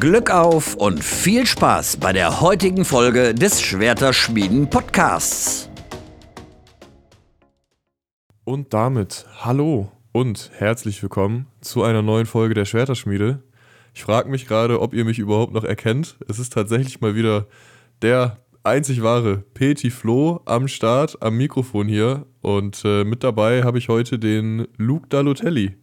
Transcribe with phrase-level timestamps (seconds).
[0.00, 5.68] Glück auf und viel Spaß bei der heutigen Folge des Schwerterschmieden Podcasts.
[8.44, 13.42] Und damit hallo und herzlich willkommen zu einer neuen Folge der Schwerterschmiede.
[13.92, 16.16] Ich frage mich gerade, ob ihr mich überhaupt noch erkennt.
[16.28, 17.46] Es ist tatsächlich mal wieder
[18.00, 22.24] der einzig wahre Peti Flo am Start, am Mikrofon hier.
[22.40, 25.76] Und äh, mit dabei habe ich heute den Luke Dalotelli.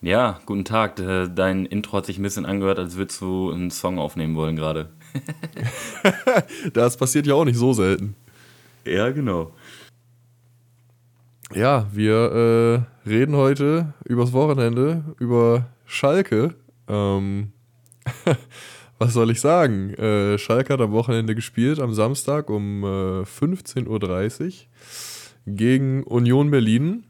[0.00, 0.94] Ja, guten Tag.
[0.94, 4.90] Dein Intro hat sich ein bisschen angehört, als würdest du einen Song aufnehmen wollen gerade.
[6.72, 8.14] das passiert ja auch nicht so selten.
[8.84, 9.52] Ja, genau.
[11.52, 16.54] Ja, wir äh, reden heute übers Wochenende, über Schalke.
[16.86, 17.50] Ähm,
[18.98, 19.94] was soll ich sagen?
[19.94, 24.50] Äh, Schalke hat am Wochenende gespielt, am Samstag um äh, 15.30 Uhr
[25.46, 27.02] gegen Union Berlin.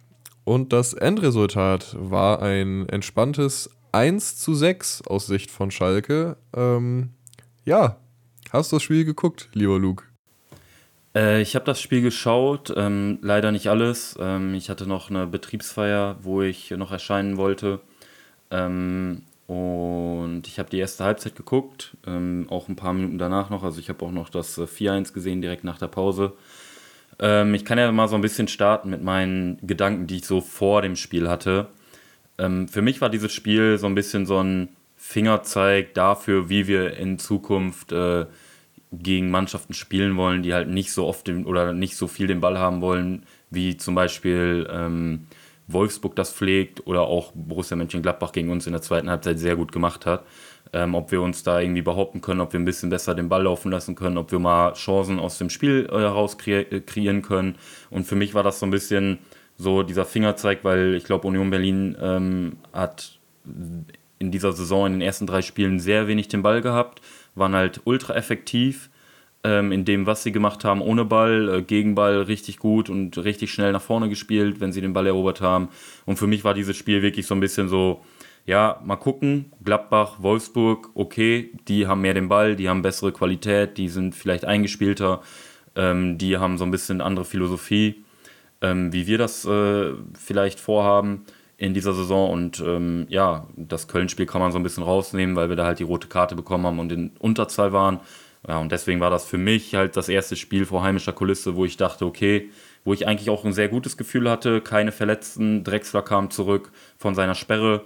[0.48, 6.38] Und das Endresultat war ein entspanntes 1 zu 6 aus Sicht von Schalke.
[6.56, 7.10] Ähm,
[7.66, 7.98] ja,
[8.50, 10.05] hast du das Spiel geguckt, lieber Luke?
[11.14, 14.16] Äh, ich habe das Spiel geschaut, ähm, leider nicht alles.
[14.18, 17.80] Ähm, ich hatte noch eine Betriebsfeier, wo ich noch erscheinen wollte.
[18.50, 23.64] Ähm, und ich habe die erste Halbzeit geguckt, ähm, auch ein paar Minuten danach noch.
[23.64, 26.33] Also ich habe auch noch das 4-1 äh, gesehen, direkt nach der Pause.
[27.20, 30.41] Ähm, ich kann ja mal so ein bisschen starten mit meinen Gedanken, die ich so
[30.41, 31.69] vor dem Spiel hatte.
[32.38, 36.96] Ähm, für mich war dieses Spiel so ein bisschen so ein Fingerzeig dafür, wie wir
[36.96, 38.27] in Zukunft äh,
[38.92, 42.41] gegen Mannschaften spielen wollen, die halt nicht so oft den, oder nicht so viel den
[42.41, 45.27] Ball haben wollen, wie zum Beispiel ähm,
[45.66, 49.72] Wolfsburg das pflegt oder auch Borussia Mönchengladbach gegen uns in der zweiten Halbzeit sehr gut
[49.72, 50.24] gemacht hat
[50.72, 53.42] ähm, ob wir uns da irgendwie behaupten können, ob wir ein bisschen besser den Ball
[53.42, 57.22] laufen lassen können, ob wir mal Chancen aus dem Spiel äh, heraus kre äh, kreieren
[57.22, 57.56] können.
[57.91, 59.19] Und für mich war das so ein bisschen
[59.56, 63.19] so dieser Fingerzeig, weil ich glaube, Union Berlin ähm, hat
[64.19, 67.00] in dieser Saison in den ersten drei Spielen sehr wenig den Ball gehabt,
[67.34, 68.91] waren halt ultra effektiv
[69.44, 73.52] ähm, in dem, was sie gemacht haben, ohne Ball, äh, Gegenball richtig gut und richtig
[73.52, 75.68] schnell nach vorne gespielt, wenn sie den Ball erobert haben.
[76.06, 78.05] Und für mich war dieses Spiel wirklich so ein bisschen so,
[78.48, 83.77] ja, mal gucken, Gladbach, Wolfsburg, okay, die haben mehr den Ball, die haben bessere Qualität,
[83.77, 85.20] die sind vielleicht eingespielter,
[85.77, 88.03] ähm, die haben so ein bisschen andere Philosophie,
[88.63, 91.27] ähm, wie wir das äh, vielleicht vorhaben
[91.59, 92.31] in dieser Saison.
[92.31, 95.79] Und ähm, ja, das Köln-Spiel kann man so ein bisschen rausnehmen, weil wir da halt
[95.79, 98.01] die rote Karte bekommen haben und in Unterzahl waren.
[98.48, 101.67] Ja, und deswegen war das für mich halt das erste Spiel vor heimischer Kulisse, wo
[101.67, 102.48] ich dachte, okay,
[102.83, 107.15] wo ich eigentlich auch ein sehr gutes Gefühl hatte, keine Verletzten, Drexler kam zurück von
[107.15, 107.83] seiner Sperre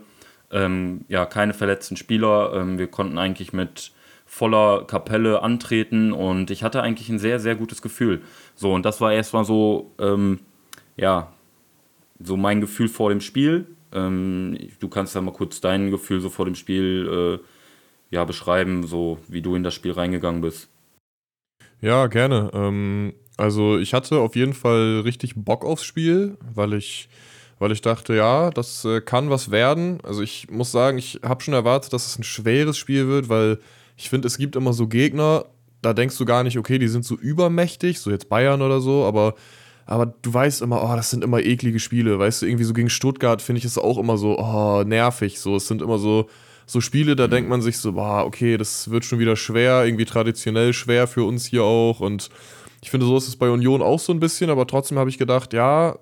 [0.52, 2.52] ähm, ja, keine verletzten Spieler.
[2.54, 3.92] Ähm, wir konnten eigentlich mit
[4.26, 8.22] voller Kapelle antreten und ich hatte eigentlich ein sehr, sehr gutes Gefühl.
[8.54, 10.40] So, und das war erstmal so, ähm,
[10.96, 11.32] ja,
[12.18, 13.66] so mein Gefühl vor dem Spiel.
[13.92, 18.86] Ähm, du kannst ja mal kurz dein Gefühl so vor dem Spiel äh, ja, beschreiben,
[18.86, 20.68] so wie du in das Spiel reingegangen bist.
[21.80, 22.50] Ja, gerne.
[22.54, 27.08] Ähm, also ich hatte auf jeden Fall richtig Bock aufs Spiel, weil ich
[27.62, 29.98] weil ich dachte, ja, das äh, kann was werden.
[30.02, 33.60] Also ich muss sagen, ich habe schon erwartet, dass es ein schweres Spiel wird, weil
[33.96, 35.44] ich finde, es gibt immer so Gegner,
[35.80, 39.04] da denkst du gar nicht, okay, die sind so übermächtig, so jetzt Bayern oder so,
[39.04, 39.36] aber,
[39.86, 42.18] aber du weißt immer, oh, das sind immer eklige Spiele.
[42.18, 45.38] Weißt du, irgendwie so gegen Stuttgart finde ich es auch immer so, oh, nervig.
[45.38, 46.28] So, es sind immer so,
[46.66, 50.04] so Spiele, da denkt man sich so, boah, okay, das wird schon wieder schwer, irgendwie
[50.04, 52.00] traditionell schwer für uns hier auch.
[52.00, 52.28] Und
[52.82, 55.18] ich finde, so ist es bei Union auch so ein bisschen, aber trotzdem habe ich
[55.18, 55.96] gedacht, ja,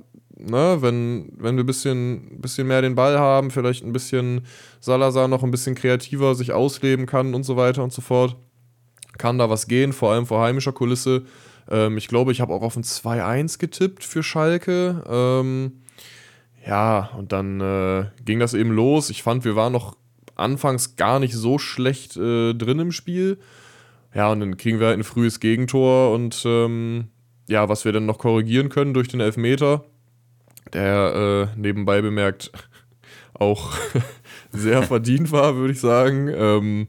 [0.49, 4.47] ne, wenn, wenn wir ein bisschen, bisschen mehr den Ball haben, vielleicht ein bisschen
[4.81, 8.37] Salazar noch ein bisschen kreativer sich ausleben kann und so weiter und so fort,
[9.19, 11.25] kann da was gehen, vor allem vor heimischer Kulisse.
[11.71, 15.03] Ähm, ich glaube, ich habe auch auf ein 2-1 getippt für Schalke.
[15.07, 15.83] Ähm,
[16.67, 19.11] ja, und dann äh, ging das eben los.
[19.11, 19.97] Ich fand, wir waren noch
[20.37, 23.39] anfangs gar nicht so schlecht äh, drin im Spiel.
[24.15, 27.09] Ja, und dann kriegen wir halt ein frühes Gegentor und ähm,
[27.49, 29.85] ja, was wir dann noch korrigieren können durch den Elfmeter
[30.73, 32.51] der äh, nebenbei bemerkt
[33.35, 33.73] auch
[34.51, 36.29] sehr verdient war, würde ich sagen.
[36.29, 36.89] Ähm,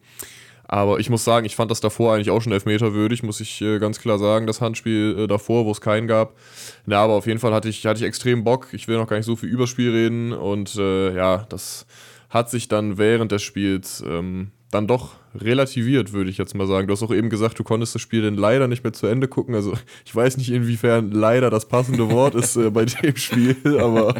[0.71, 3.77] aber ich muss sagen, ich fand das davor eigentlich auch schon elfmeterwürdig, muss ich äh,
[3.77, 6.37] ganz klar sagen, das Handspiel äh, davor, wo es keinen gab.
[6.85, 8.67] Na, aber auf jeden Fall hatte ich, hatte ich extrem Bock.
[8.71, 11.85] Ich will noch gar nicht so viel Überspiel reden und äh, ja, das
[12.29, 16.87] hat sich dann während des Spiels ähm, dann doch relativiert, würde ich jetzt mal sagen.
[16.87, 19.27] Du hast auch eben gesagt, du konntest das Spiel dann leider nicht mehr zu Ende
[19.27, 19.53] gucken.
[19.53, 19.73] Also
[20.05, 24.15] ich weiß nicht, inwiefern leider das passende Wort ist äh, bei dem Spiel, aber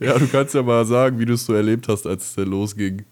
[0.00, 2.42] ja, du kannst ja mal sagen, wie du es so erlebt hast, als es äh,
[2.42, 3.04] losging.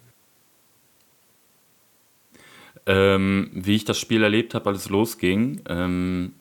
[2.87, 5.61] Ähm, wie ich das Spiel erlebt habe, als es losging.
[5.69, 6.33] Ähm,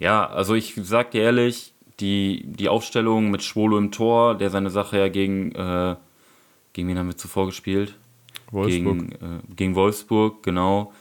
[0.00, 4.70] ja, also ich sag dir ehrlich, die, die Aufstellung mit Schwolo im Tor, der seine
[4.70, 5.96] Sache ja gegen, äh,
[6.72, 7.94] gegen wen haben wir zuvor gespielt?
[8.50, 8.98] Wolfsburg.
[8.98, 10.92] Gegen, äh, gegen Wolfsburg, genau.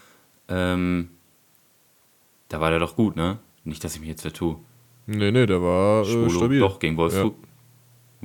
[0.48, 1.10] Ähm,
[2.50, 3.40] da war der doch gut, ne?
[3.63, 4.57] Nicht, dass ich mich jetzt vertue.
[5.06, 6.60] Nee, nee, der war äh, stabil.
[6.60, 7.36] Doch, gegen Wolfsburg.
[7.42, 7.50] Ja.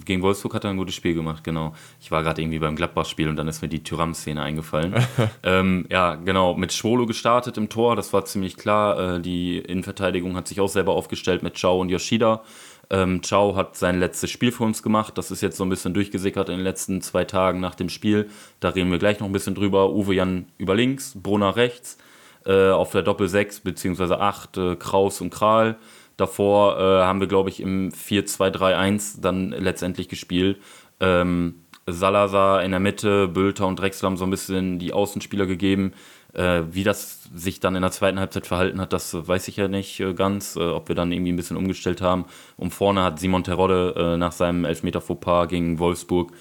[0.04, 1.72] Gegen Wolfsburg hat er ein gutes Spiel gemacht, genau.
[2.00, 4.94] Ich war gerade irgendwie beim Gladbach-Spiel und dann ist mir die Tyram-Szene eingefallen.
[5.44, 9.16] ähm, ja, genau, mit Schwolo gestartet im Tor, das war ziemlich klar.
[9.16, 12.42] Äh, die Innenverteidigung hat sich auch selber aufgestellt mit Chao und Yoshida.
[12.90, 15.16] Ähm, Chao hat sein letztes Spiel für uns gemacht.
[15.18, 18.28] Das ist jetzt so ein bisschen durchgesickert in den letzten zwei Tagen nach dem Spiel.
[18.60, 19.90] Da reden wir gleich noch ein bisschen drüber.
[19.90, 21.98] Uwe Jan über links, Brunner rechts.
[22.46, 24.14] Äh, auf der Doppel 6 bzw.
[24.14, 25.76] 8 äh, Kraus und Kral.
[26.16, 30.60] Davor äh, haben wir, glaube ich, im 4-2-3-1 dann letztendlich gespielt.
[31.00, 35.92] Ähm, Salazar in der Mitte, Bülter und Drexler haben so ein bisschen die Außenspieler gegeben.
[36.32, 39.68] Äh, wie das sich dann in der zweiten Halbzeit verhalten hat, das weiß ich ja
[39.68, 40.56] nicht äh, ganz.
[40.56, 42.24] Äh, ob wir dann irgendwie ein bisschen umgestellt haben.
[42.56, 46.32] Und vorne hat Simon Terodde äh, nach seinem Elfmeter-Fauxpas gegen Wolfsburg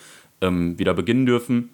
[0.41, 1.69] ähm, wieder beginnen dürfen.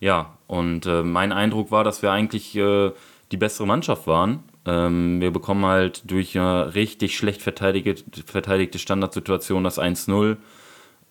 [0.00, 2.92] Ja, und äh, mein Eindruck war, dass wir eigentlich äh,
[3.32, 4.44] die bessere Mannschaft waren.
[4.66, 10.36] Ähm, wir bekommen halt durch eine richtig schlecht verteidigte, verteidigte Standardsituation das 1-0.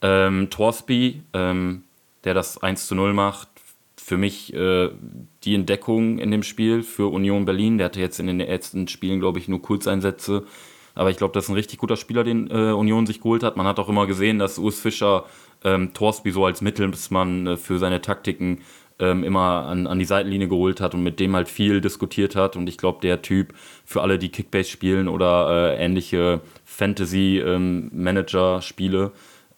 [0.02, 1.84] Ähm, Torsby, ähm,
[2.24, 3.50] der das 1-0 macht,
[3.98, 4.90] für mich äh,
[5.44, 7.78] die Entdeckung in dem Spiel für Union Berlin.
[7.78, 10.46] Der hatte jetzt in den ersten Spielen, glaube ich, nur Kurzeinsätze.
[10.96, 13.58] Aber ich glaube, das ist ein richtig guter Spieler, den äh, Union sich geholt hat.
[13.58, 15.26] Man hat auch immer gesehen, dass Urs Fischer
[15.64, 18.62] ähm, Torsby so als Mittelsmann äh, für seine Taktiken
[19.00, 22.56] ähm, immer an, an die Seitenlinie geholt hat und mit dem halt viel diskutiert hat.
[22.56, 23.54] Und ich glaube, der Typ
[23.86, 29.12] für alle, die Kickbase spielen oder äh, ähnliche Fantasy-Manager-Spiele, ähm,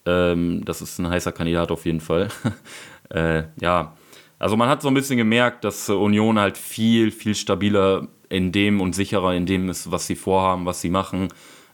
[0.05, 2.29] ähm, das ist ein heißer Kandidat auf jeden Fall.
[3.09, 3.95] äh, ja,
[4.39, 8.81] also man hat so ein bisschen gemerkt, dass Union halt viel, viel stabiler in dem
[8.81, 11.29] und sicherer in dem ist, was sie vorhaben, was sie machen.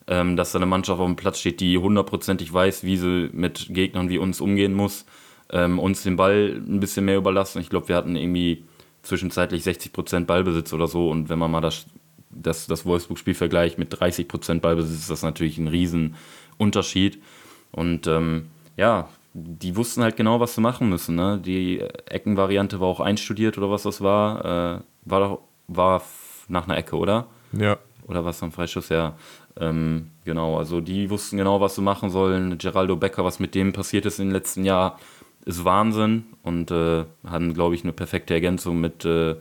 [0.07, 3.68] Ähm, dass da eine Mannschaft auf dem Platz steht, die hundertprozentig weiß, wie sie mit
[3.69, 5.06] Gegnern wie uns umgehen muss.
[5.51, 7.62] Ähm, uns den Ball ein bisschen mehr überlassen.
[7.62, 8.66] Ich glaube, wir hatten irgendwie
[9.04, 11.10] zwischenzeitlich 60% Ballbesitz oder so.
[11.10, 11.86] Und wenn man mal das,
[12.30, 17.22] das, das Wolfsburg-Spiel vergleicht mit 30% Ballbesitz, ist das natürlich ein Riesenunterschied.
[17.71, 21.15] Und ähm, ja, die wussten halt genau, was sie machen müssen.
[21.15, 21.39] Ne?
[21.44, 24.45] Die Eckenvariante war auch einstudiert oder was das war.
[24.77, 26.01] Äh, war doch war
[26.47, 27.27] nach einer Ecke, oder?
[27.53, 27.77] Ja.
[28.07, 28.89] Oder was ein Freischuss?
[28.89, 29.15] Ja.
[29.59, 32.57] Ähm, genau, also die wussten genau, was sie machen sollen.
[32.57, 35.00] Geraldo Becker, was mit dem passiert ist im letzten Jahr,
[35.45, 39.35] ist Wahnsinn und äh, hatten, glaube ich, eine perfekte Ergänzung mit, äh,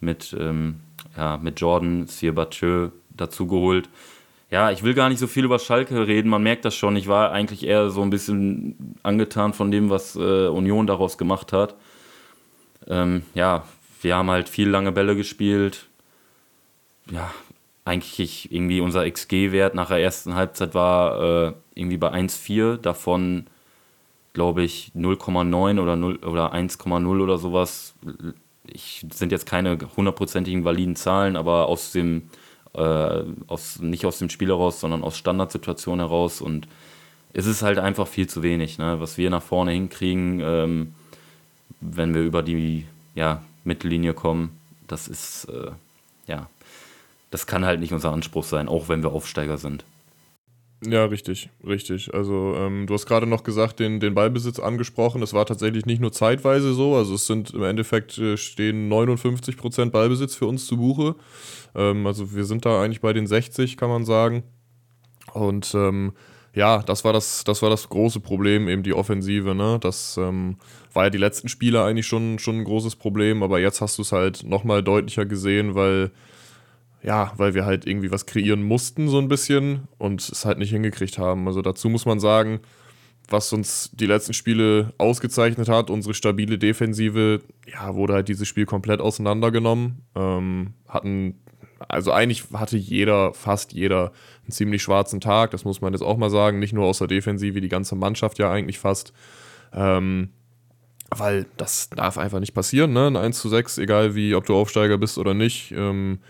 [0.00, 0.80] mit, ähm,
[1.16, 3.88] ja, mit Jordan Sierbatschö dazu geholt
[4.52, 6.94] ja, ich will gar nicht so viel über Schalke reden, man merkt das schon.
[6.94, 11.54] Ich war eigentlich eher so ein bisschen angetan von dem, was äh, Union daraus gemacht
[11.54, 11.74] hat.
[12.86, 13.64] Ähm, ja,
[14.02, 15.86] wir haben halt viel lange Bälle gespielt.
[17.10, 17.32] Ja,
[17.86, 23.46] eigentlich irgendwie unser XG-Wert nach der ersten Halbzeit war äh, irgendwie bei 1,4, davon
[24.34, 27.94] glaube ich 0,9 oder, 0, oder 1,0 oder sowas.
[28.66, 32.28] Ich, sind jetzt keine hundertprozentigen validen Zahlen, aber aus dem
[32.74, 36.40] äh, aus, nicht aus dem Spiel heraus, sondern aus Standardsituationen heraus.
[36.40, 36.68] Und
[37.32, 39.00] es ist halt einfach viel zu wenig, ne?
[39.00, 40.94] was wir nach vorne hinkriegen, ähm,
[41.80, 44.58] wenn wir über die ja, Mittellinie kommen.
[44.88, 45.70] Das ist, äh,
[46.26, 46.48] ja,
[47.30, 49.84] das kann halt nicht unser Anspruch sein, auch wenn wir Aufsteiger sind.
[50.84, 52.12] Ja, richtig, richtig.
[52.12, 55.20] Also ähm, du hast gerade noch gesagt, den, den Ballbesitz angesprochen.
[55.20, 56.96] Das war tatsächlich nicht nur zeitweise so.
[56.96, 61.14] Also es sind im Endeffekt äh, stehen 59% Ballbesitz für uns zu Buche.
[61.76, 64.42] Ähm, also wir sind da eigentlich bei den 60, kann man sagen.
[65.32, 66.14] Und ähm,
[66.52, 69.54] ja, das war das, das war das große Problem, eben die Offensive.
[69.54, 69.78] Ne?
[69.80, 70.56] Das ähm,
[70.92, 74.02] war ja die letzten Spiele eigentlich schon, schon ein großes Problem, aber jetzt hast du
[74.02, 76.10] es halt nochmal deutlicher gesehen, weil
[77.02, 80.70] ja, weil wir halt irgendwie was kreieren mussten, so ein bisschen, und es halt nicht
[80.70, 81.46] hingekriegt haben.
[81.46, 82.60] Also dazu muss man sagen,
[83.28, 88.66] was uns die letzten Spiele ausgezeichnet hat, unsere stabile Defensive, ja, wurde halt dieses Spiel
[88.66, 90.02] komplett auseinandergenommen.
[90.14, 91.40] Ähm, hatten,
[91.88, 96.16] also eigentlich hatte jeder, fast jeder, einen ziemlich schwarzen Tag, das muss man jetzt auch
[96.16, 99.12] mal sagen, nicht nur aus der Defensive, die ganze Mannschaft ja eigentlich fast.
[99.72, 100.30] Ähm,
[101.10, 103.06] weil das darf einfach nicht passieren, ne?
[103.06, 105.72] Ein 1 zu 6, egal wie, ob du Aufsteiger bist oder nicht.
[105.72, 106.20] Ähm,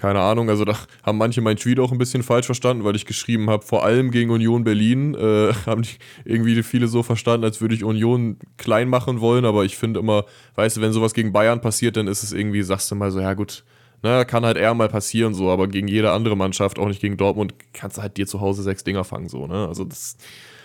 [0.00, 3.04] keine Ahnung, also da haben manche meinen Tweet auch ein bisschen falsch verstanden, weil ich
[3.04, 5.90] geschrieben habe, vor allem gegen Union Berlin, äh, haben die
[6.24, 10.24] irgendwie viele so verstanden, als würde ich Union klein machen wollen, aber ich finde immer,
[10.54, 13.20] weißt du, wenn sowas gegen Bayern passiert, dann ist es irgendwie, sagst du mal so,
[13.20, 13.62] ja gut,
[14.02, 17.18] ne, kann halt eher mal passieren so, aber gegen jede andere Mannschaft, auch nicht gegen
[17.18, 20.16] Dortmund, kannst du halt dir zu Hause sechs Dinger fangen so, ne, also das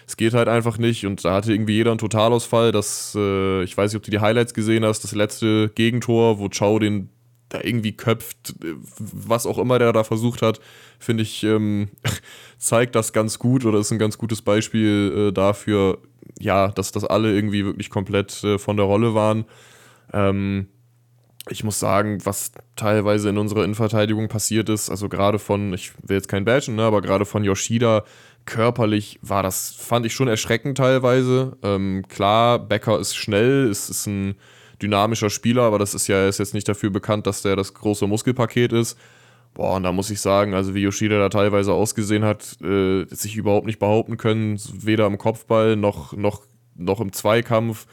[0.08, 2.72] es geht halt einfach nicht und da hatte irgendwie jeder einen Totalausfall.
[2.72, 6.48] Das, äh, ich weiß nicht, ob du die Highlights gesehen hast, das letzte Gegentor, wo
[6.48, 7.10] Chao den
[7.50, 8.56] da irgendwie köpft,
[8.98, 10.60] was auch immer der da versucht hat,
[11.00, 11.90] finde ich, ähm,
[12.58, 16.00] zeigt das ganz gut oder ist ein ganz gutes Beispiel äh, dafür,
[16.40, 19.46] ja, dass das alle irgendwie wirklich komplett äh, von der Rolle waren.
[20.12, 20.68] Ähm,
[21.50, 26.18] ich muss sagen, was teilweise in unserer Innenverteidigung passiert ist, also gerade von, ich will
[26.18, 28.04] jetzt kein Badgen, ne, aber gerade von Yoshida,
[28.46, 31.58] körperlich war das, fand ich schon erschreckend teilweise.
[31.64, 34.36] Ähm, klar, Becker ist schnell, ist, ist ein
[34.82, 38.08] dynamischer Spieler, aber das ist ja ist jetzt nicht dafür bekannt, dass der das große
[38.08, 38.98] Muskelpaket ist.
[39.54, 43.38] Boah, und da muss ich sagen, also wie Yoshida da teilweise ausgesehen hat, äh, sich
[43.38, 46.42] überhaupt nicht behaupten können, weder im Kopfball noch, noch,
[46.76, 47.88] noch im Zweikampf.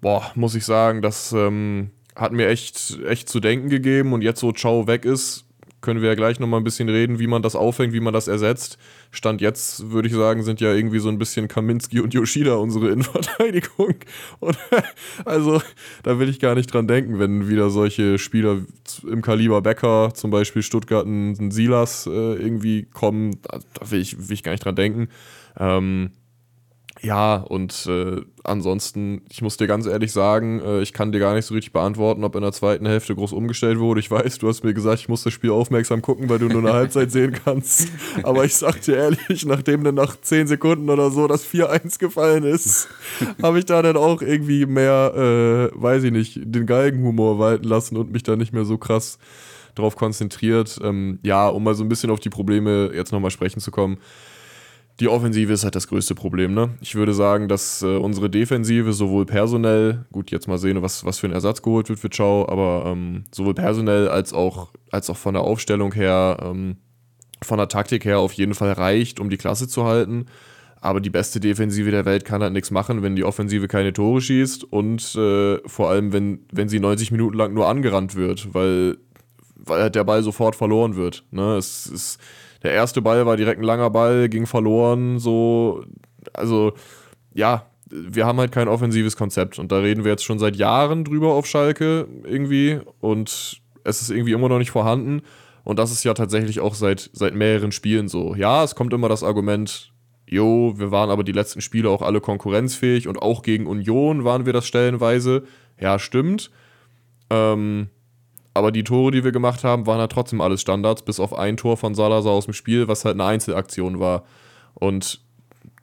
[0.00, 4.12] Boah, muss ich sagen, das ähm, hat mir echt, echt zu denken gegeben.
[4.12, 5.44] Und jetzt, so Ciao weg ist,
[5.82, 8.28] können wir ja gleich nochmal ein bisschen reden, wie man das aufhängt, wie man das
[8.28, 8.78] ersetzt.
[9.10, 12.88] Stand jetzt, würde ich sagen, sind ja irgendwie so ein bisschen Kaminski und Yoshida unsere
[12.90, 13.94] Innenverteidigung.
[14.40, 14.58] Und,
[15.24, 15.60] also,
[16.02, 18.60] da will ich gar nicht dran denken, wenn wieder solche Spieler
[19.08, 23.38] im Kaliber Becker, zum Beispiel Stuttgart, ein, Silas äh, irgendwie kommen.
[23.42, 23.60] Da
[23.90, 25.08] will ich, will ich gar nicht dran denken.
[25.58, 26.12] Ähm,
[27.02, 31.34] ja, und äh, ansonsten, ich muss dir ganz ehrlich sagen, äh, ich kann dir gar
[31.34, 33.98] nicht so richtig beantworten, ob in der zweiten Hälfte groß umgestellt wurde.
[33.98, 36.60] Ich weiß, du hast mir gesagt, ich muss das Spiel aufmerksam gucken, weil du nur
[36.60, 37.88] eine Halbzeit sehen kannst.
[38.22, 42.44] Aber ich sag dir ehrlich, nachdem dann nach 10 Sekunden oder so das 4-1 gefallen
[42.44, 42.88] ist,
[43.42, 45.12] habe ich da dann auch irgendwie mehr,
[45.74, 49.18] äh, weiß ich nicht, den Galgenhumor walten lassen und mich da nicht mehr so krass
[49.74, 50.78] drauf konzentriert.
[50.84, 53.98] Ähm, ja, um mal so ein bisschen auf die Probleme jetzt nochmal sprechen zu kommen
[55.00, 56.54] die Offensive ist halt das größte Problem.
[56.54, 56.70] Ne?
[56.80, 61.18] Ich würde sagen, dass äh, unsere Defensive sowohl personell, gut, jetzt mal sehen, was, was
[61.18, 65.16] für ein Ersatz geholt wird für Chow, aber ähm, sowohl personell als auch, als auch
[65.16, 66.76] von der Aufstellung her, ähm,
[67.42, 70.26] von der Taktik her auf jeden Fall reicht, um die Klasse zu halten.
[70.80, 74.20] Aber die beste Defensive der Welt kann halt nichts machen, wenn die Offensive keine Tore
[74.20, 78.98] schießt und äh, vor allem, wenn, wenn sie 90 Minuten lang nur angerannt wird, weil,
[79.54, 81.24] weil halt der Ball sofort verloren wird.
[81.30, 81.56] Ne?
[81.56, 82.18] Es ist
[82.62, 85.84] der erste Ball war direkt ein langer Ball, ging verloren, so,
[86.32, 86.72] also
[87.34, 91.04] ja, wir haben halt kein offensives Konzept und da reden wir jetzt schon seit Jahren
[91.04, 95.22] drüber auf Schalke irgendwie und es ist irgendwie immer noch nicht vorhanden
[95.64, 98.34] und das ist ja tatsächlich auch seit, seit mehreren Spielen so.
[98.34, 99.92] Ja, es kommt immer das Argument,
[100.26, 104.46] jo, wir waren aber die letzten Spiele auch alle konkurrenzfähig und auch gegen Union waren
[104.46, 105.44] wir das stellenweise.
[105.78, 106.50] Ja, stimmt.
[107.30, 107.88] Ähm,
[108.54, 111.56] aber die Tore, die wir gemacht haben, waren ja trotzdem alles Standards, bis auf ein
[111.56, 114.24] Tor von Salazar aus dem Spiel, was halt eine Einzelaktion war.
[114.74, 115.20] Und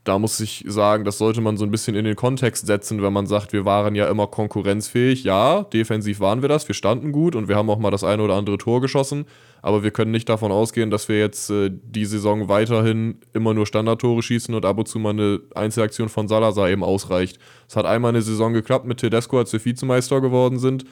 [0.04, 3.14] da muss ich sagen, das sollte man so ein bisschen in den Kontext setzen, wenn
[3.14, 5.24] man sagt, wir waren ja immer konkurrenzfähig.
[5.24, 8.24] Ja, defensiv waren wir das, wir standen gut und wir haben auch mal das eine
[8.24, 9.26] oder andere Tor geschossen.
[9.62, 13.66] Aber wir können nicht davon ausgehen, dass wir jetzt äh, die Saison weiterhin immer nur
[13.66, 17.40] Standardtore schießen und ab und zu mal eine Einzelaktion von Salazar eben ausreicht.
[17.68, 20.86] Es hat einmal eine Saison geklappt mit Tedesco, als wir Vizemeister geworden sind.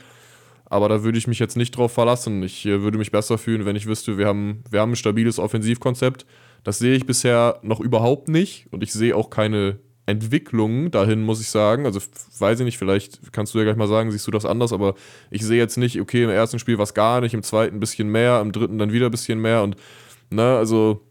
[0.70, 2.44] Aber da würde ich mich jetzt nicht drauf verlassen.
[2.44, 5.40] Ich äh, würde mich besser fühlen, wenn ich wüsste, wir haben, wir haben ein stabiles
[5.40, 6.26] Offensivkonzept.
[6.64, 11.42] Das sehe ich bisher noch überhaupt nicht und ich sehe auch keine Entwicklung dahin, muss
[11.42, 11.86] ich sagen.
[11.86, 12.00] Also
[12.40, 14.96] weiß ich nicht, vielleicht kannst du ja gleich mal sagen, siehst du das anders, aber
[15.30, 18.10] ich sehe jetzt nicht, okay, im ersten Spiel was gar nicht, im zweiten ein bisschen
[18.10, 19.76] mehr, im dritten dann wieder ein bisschen mehr und
[20.30, 21.02] ne, also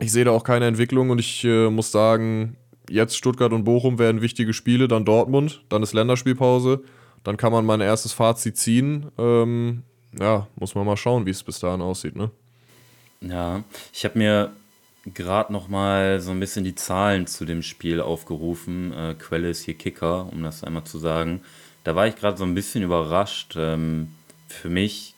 [0.00, 2.56] ich sehe da auch keine Entwicklung und ich äh, muss sagen,
[2.90, 6.82] jetzt Stuttgart und Bochum werden wichtige Spiele, dann Dortmund, dann ist Länderspielpause.
[7.24, 9.10] Dann kann man mein erstes Fazit ziehen.
[9.18, 9.82] Ähm,
[10.18, 12.30] ja, muss man mal schauen, wie es bis dahin aussieht, ne?
[13.20, 14.52] Ja, ich habe mir
[15.12, 18.92] gerade noch mal so ein bisschen die Zahlen zu dem Spiel aufgerufen.
[18.92, 21.40] Äh, Quelle ist hier Kicker, um das einmal zu sagen.
[21.82, 23.54] Da war ich gerade so ein bisschen überrascht.
[23.56, 24.12] Ähm,
[24.48, 25.14] für mich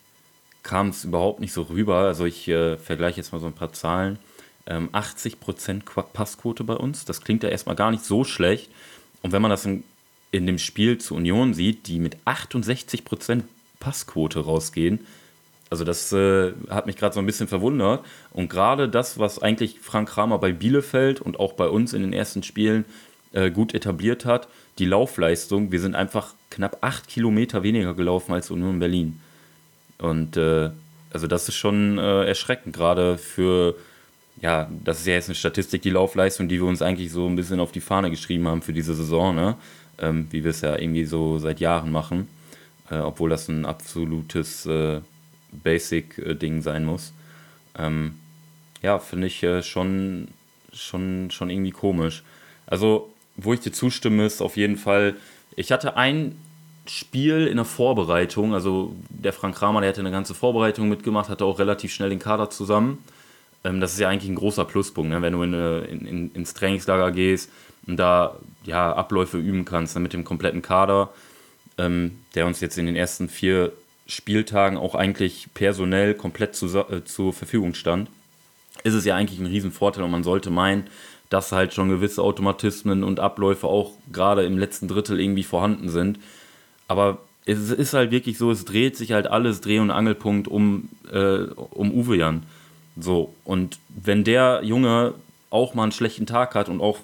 [0.63, 1.99] kam es überhaupt nicht so rüber.
[1.99, 4.19] Also ich äh, vergleiche jetzt mal so ein paar Zahlen.
[4.67, 5.83] Ähm, 80%
[6.13, 7.05] Passquote bei uns.
[7.05, 8.71] Das klingt ja erstmal gar nicht so schlecht.
[9.23, 9.85] Und wenn man das in
[10.33, 13.43] in dem Spiel zu Union sieht, die mit 68%
[13.81, 15.01] Passquote rausgehen.
[15.71, 18.05] Also das äh, hat mich gerade so ein bisschen verwundert.
[18.31, 22.13] Und gerade das, was eigentlich Frank Kramer bei Bielefeld und auch bei uns in den
[22.13, 22.85] ersten Spielen
[23.33, 25.73] äh, gut etabliert hat, die Laufleistung.
[25.73, 29.21] Wir sind einfach knapp 8 Kilometer weniger gelaufen als Union Berlin.
[29.99, 30.71] Und äh,
[31.13, 33.75] also das ist schon äh, erschreckend, gerade für,
[34.41, 37.37] ja, das ist ja jetzt eine Statistik, die Laufleistung, die wir uns eigentlich so ein
[37.37, 39.35] bisschen auf die Fahne geschrieben haben für diese Saison.
[39.35, 39.57] Ne?
[39.99, 42.29] Ähm, wie wir es ja irgendwie so seit Jahren machen,
[42.91, 45.01] äh, obwohl das ein absolutes äh,
[45.53, 47.13] Basic-Ding sein muss.
[47.79, 48.17] Ähm,
[48.83, 50.29] ja, finde ich äh, schon,
[50.73, 52.23] schon, schon irgendwie komisch.
[52.67, 55.15] Also, wo ich dir zustimme, ist auf jeden Fall,
[55.57, 56.37] ich hatte ein
[56.87, 61.45] Spiel in der Vorbereitung, also der Frank Kramer, der hatte eine ganze Vorbereitung mitgemacht, hatte
[61.45, 62.99] auch relativ schnell den Kader zusammen.
[63.67, 65.23] Ähm, das ist ja eigentlich ein großer Pluspunkt, ne?
[65.23, 67.51] wenn du in, in, in, ins Trainingslager gehst,
[67.87, 71.11] und da ja, Abläufe üben kannst dann mit dem kompletten Kader,
[71.79, 73.73] ähm, der uns jetzt in den ersten vier
[74.07, 78.09] Spieltagen auch eigentlich personell komplett zu, äh, zur Verfügung stand,
[78.83, 80.89] ist es ja eigentlich ein Riesenvorteil und man sollte meinen,
[81.31, 86.19] dass halt schon gewisse Automatismen und Abläufe auch gerade im letzten Drittel irgendwie vorhanden sind.
[86.87, 90.89] Aber es ist halt wirklich so, es dreht sich halt alles Dreh- und Angelpunkt um,
[91.13, 91.39] äh,
[91.71, 92.43] um Uwe Jan.
[92.99, 95.15] So, und wenn der Junge
[95.51, 96.99] auch mal einen schlechten Tag hat und auch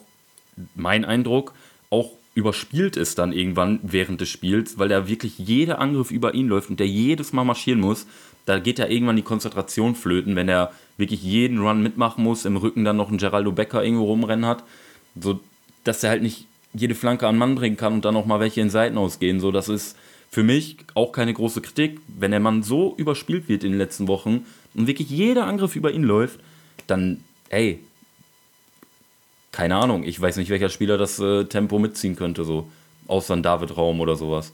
[0.75, 1.53] mein Eindruck,
[1.91, 6.49] auch überspielt ist dann irgendwann während des Spiels, weil da wirklich jeder Angriff über ihn
[6.49, 8.07] läuft und der jedes Mal marschieren muss,
[8.47, 12.57] da geht ja irgendwann die Konzentration flöten, wenn er wirklich jeden Run mitmachen muss, im
[12.57, 14.65] Rücken dann noch einen Geraldo Becker irgendwo rumrennen hat,
[15.21, 15.41] so
[15.85, 18.63] dass er halt nicht jede Flanke an Mann bringen kann und dann noch mal welche
[18.63, 19.97] in Seiten ausgehen, so das ist
[20.31, 24.09] für mich auch keine große Kritik, wenn der Mann so überspielt wird in den letzten
[24.09, 26.41] Wochen und wirklich jeder Angriff über ihn läuft,
[26.87, 27.79] dann ey,
[29.53, 32.67] keine Ahnung, ich weiß nicht, welcher Spieler das äh, Tempo mitziehen könnte, so.
[33.07, 34.53] Außer ein David Raum oder sowas.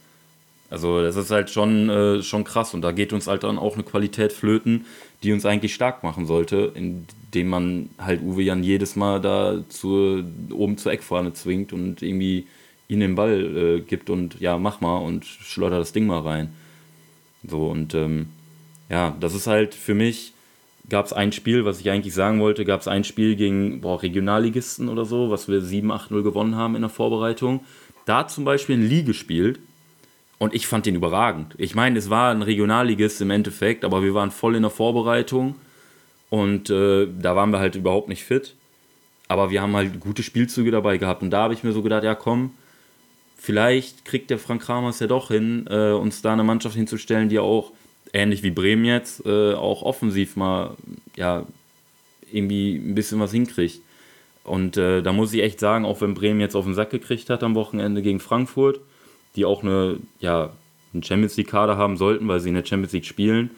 [0.70, 3.74] Also, das ist halt schon, äh, schon krass und da geht uns halt dann auch
[3.74, 4.84] eine Qualität flöten,
[5.22, 10.24] die uns eigentlich stark machen sollte, indem man halt Uwe Jan jedes Mal da zur,
[10.50, 12.46] oben zur Eckfahne zwingt und irgendwie
[12.88, 16.52] ihn den Ball äh, gibt und ja, mach mal und schleudert das Ding mal rein.
[17.48, 18.28] So und ähm,
[18.88, 20.32] ja, das ist halt für mich
[20.88, 24.02] gab es ein Spiel, was ich eigentlich sagen wollte, gab es ein Spiel gegen boah,
[24.02, 27.60] Regionalligisten oder so, was wir 7-8-0 gewonnen haben in der Vorbereitung.
[28.06, 29.58] Da zum Beispiel ein Lee gespielt
[30.38, 31.54] und ich fand den überragend.
[31.58, 35.56] Ich meine, es war ein Regionalligist im Endeffekt, aber wir waren voll in der Vorbereitung
[36.30, 38.54] und äh, da waren wir halt überhaupt nicht fit.
[39.28, 42.04] Aber wir haben halt gute Spielzüge dabei gehabt und da habe ich mir so gedacht,
[42.04, 42.52] ja komm,
[43.36, 47.38] vielleicht kriegt der Frank Kramers ja doch hin, äh, uns da eine Mannschaft hinzustellen, die
[47.38, 47.72] auch
[48.12, 50.76] ähnlich wie Bremen jetzt, äh, auch offensiv mal,
[51.16, 51.44] ja,
[52.32, 53.80] irgendwie ein bisschen was hinkriegt.
[54.44, 57.30] Und äh, da muss ich echt sagen, auch wenn Bremen jetzt auf den Sack gekriegt
[57.30, 58.80] hat am Wochenende gegen Frankfurt,
[59.36, 60.50] die auch eine, ja,
[60.92, 63.50] einen Champions League-Kader haben sollten, weil sie in der Champions League spielen,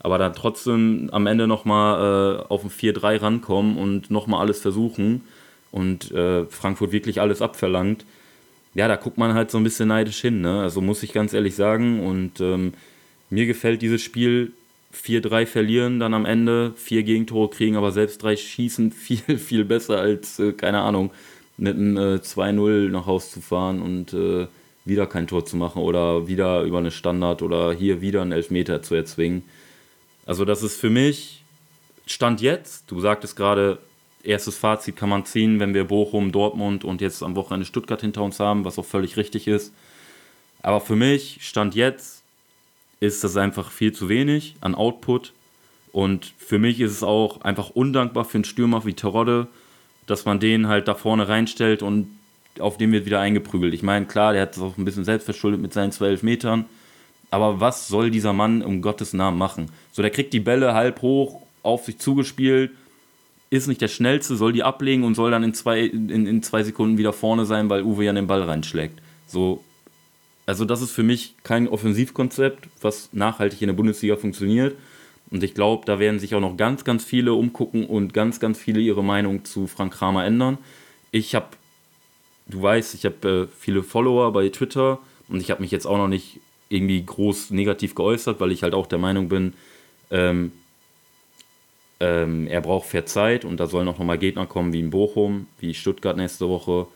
[0.00, 5.22] aber dann trotzdem am Ende nochmal äh, auf ein 4-3 rankommen und nochmal alles versuchen
[5.70, 8.04] und äh, Frankfurt wirklich alles abverlangt.
[8.74, 10.60] Ja, da guckt man halt so ein bisschen neidisch hin, ne?
[10.62, 12.00] Also muss ich ganz ehrlich sagen.
[12.06, 12.72] Und ähm,
[13.32, 14.52] mir gefällt dieses Spiel
[14.94, 19.98] 4-3 verlieren, dann am Ende vier Gegentore kriegen, aber selbst drei schießen viel, viel besser
[19.98, 21.10] als, äh, keine Ahnung,
[21.56, 24.46] mit einem äh, 2-0 nach Haus zu fahren und äh,
[24.84, 28.82] wieder kein Tor zu machen oder wieder über eine Standard oder hier wieder einen Elfmeter
[28.82, 29.44] zu erzwingen.
[30.26, 31.42] Also das ist für mich
[32.04, 33.78] Stand jetzt, du sagtest gerade,
[34.24, 38.22] erstes Fazit kann man ziehen, wenn wir Bochum, Dortmund und jetzt am Wochenende Stuttgart hinter
[38.22, 39.72] uns haben, was auch völlig richtig ist.
[40.60, 42.21] Aber für mich, Stand jetzt,
[43.02, 45.32] ist das einfach viel zu wenig an Output.
[45.90, 49.48] Und für mich ist es auch einfach undankbar für einen Stürmer wie Terodde,
[50.06, 52.06] dass man den halt da vorne reinstellt und
[52.60, 53.74] auf den wird wieder eingeprügelt.
[53.74, 56.66] Ich meine, klar, der hat es auch ein bisschen selbst verschuldet mit seinen zwölf Metern.
[57.30, 59.70] Aber was soll dieser Mann um Gottes Namen machen?
[59.90, 62.70] So, der kriegt die Bälle halb hoch auf sich zugespielt,
[63.50, 66.62] ist nicht der Schnellste, soll die ablegen und soll dann in zwei, in, in zwei
[66.62, 69.00] Sekunden wieder vorne sein, weil Uwe ja den Ball reinschlägt.
[69.26, 69.64] So,
[70.46, 74.76] also das ist für mich kein Offensivkonzept, was nachhaltig in der Bundesliga funktioniert.
[75.30, 78.58] Und ich glaube, da werden sich auch noch ganz, ganz viele umgucken und ganz, ganz
[78.58, 80.58] viele ihre Meinung zu Frank Kramer ändern.
[81.10, 81.48] Ich habe,
[82.48, 85.96] du weißt, ich habe äh, viele Follower bei Twitter und ich habe mich jetzt auch
[85.96, 89.54] noch nicht irgendwie groß negativ geäußert, weil ich halt auch der Meinung bin,
[90.10, 90.52] ähm,
[92.00, 95.46] ähm, er braucht fair Zeit und da sollen auch nochmal Gegner kommen wie in Bochum,
[95.60, 96.88] wie Stuttgart nächste Woche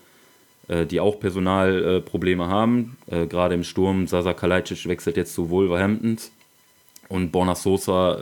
[0.69, 2.97] die auch Personalprobleme äh, haben.
[3.07, 6.31] Äh, gerade im Sturm, Sasa Kalajdzic wechselt jetzt zu Wolverhamptons
[7.09, 8.13] und Borna Sosa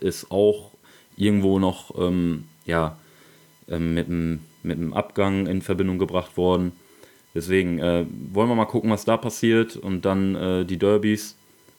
[0.00, 0.70] ist auch
[1.16, 2.96] irgendwo noch ähm, ja,
[3.68, 6.72] ähm, mit, einem, mit einem Abgang in Verbindung gebracht worden.
[7.34, 11.36] Deswegen äh, wollen wir mal gucken, was da passiert und dann äh, die Derbys.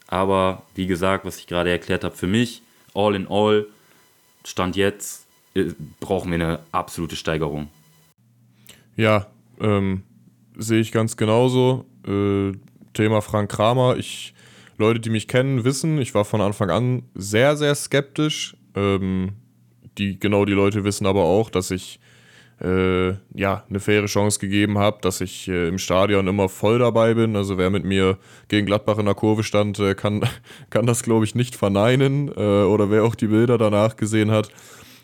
[0.08, 2.62] Aber wie gesagt, was ich gerade erklärt habe, für mich,
[2.94, 3.68] all in all,
[4.46, 5.66] Stand jetzt, äh,
[6.00, 7.70] brauchen wir eine absolute Steigerung.
[8.96, 9.28] Ja,
[9.60, 10.04] ähm,
[10.60, 11.86] sehe ich ganz genauso.
[12.08, 12.52] Äh,
[12.94, 13.98] Thema Frank Kramer.
[13.98, 14.34] Ich,
[14.78, 18.56] Leute, die mich kennen, wissen, ich war von Anfang an sehr, sehr skeptisch.
[18.76, 19.32] Ähm,
[19.98, 22.00] die, genau die Leute wissen aber auch, dass ich
[22.62, 27.14] äh, ja, eine faire Chance gegeben habe, dass ich äh, im Stadion immer voll dabei
[27.14, 27.36] bin.
[27.36, 28.18] Also wer mit mir
[28.50, 30.28] gegen Gladbach in der Kurve stand, äh, kann,
[30.70, 32.30] kann das, glaube ich, nicht verneinen.
[32.30, 34.50] Äh, oder wer auch die Bilder danach gesehen hat.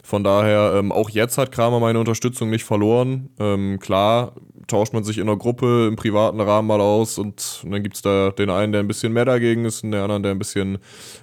[0.05, 3.31] Von daher, ähm, auch jetzt hat Kramer meine Unterstützung nicht verloren.
[3.39, 4.33] Ähm, klar,
[4.67, 7.95] tauscht man sich in der Gruppe im privaten Rahmen mal aus und, und dann gibt
[7.95, 10.37] es da den einen, der ein bisschen mehr dagegen ist und den anderen, der ein
[10.37, 10.77] bisschen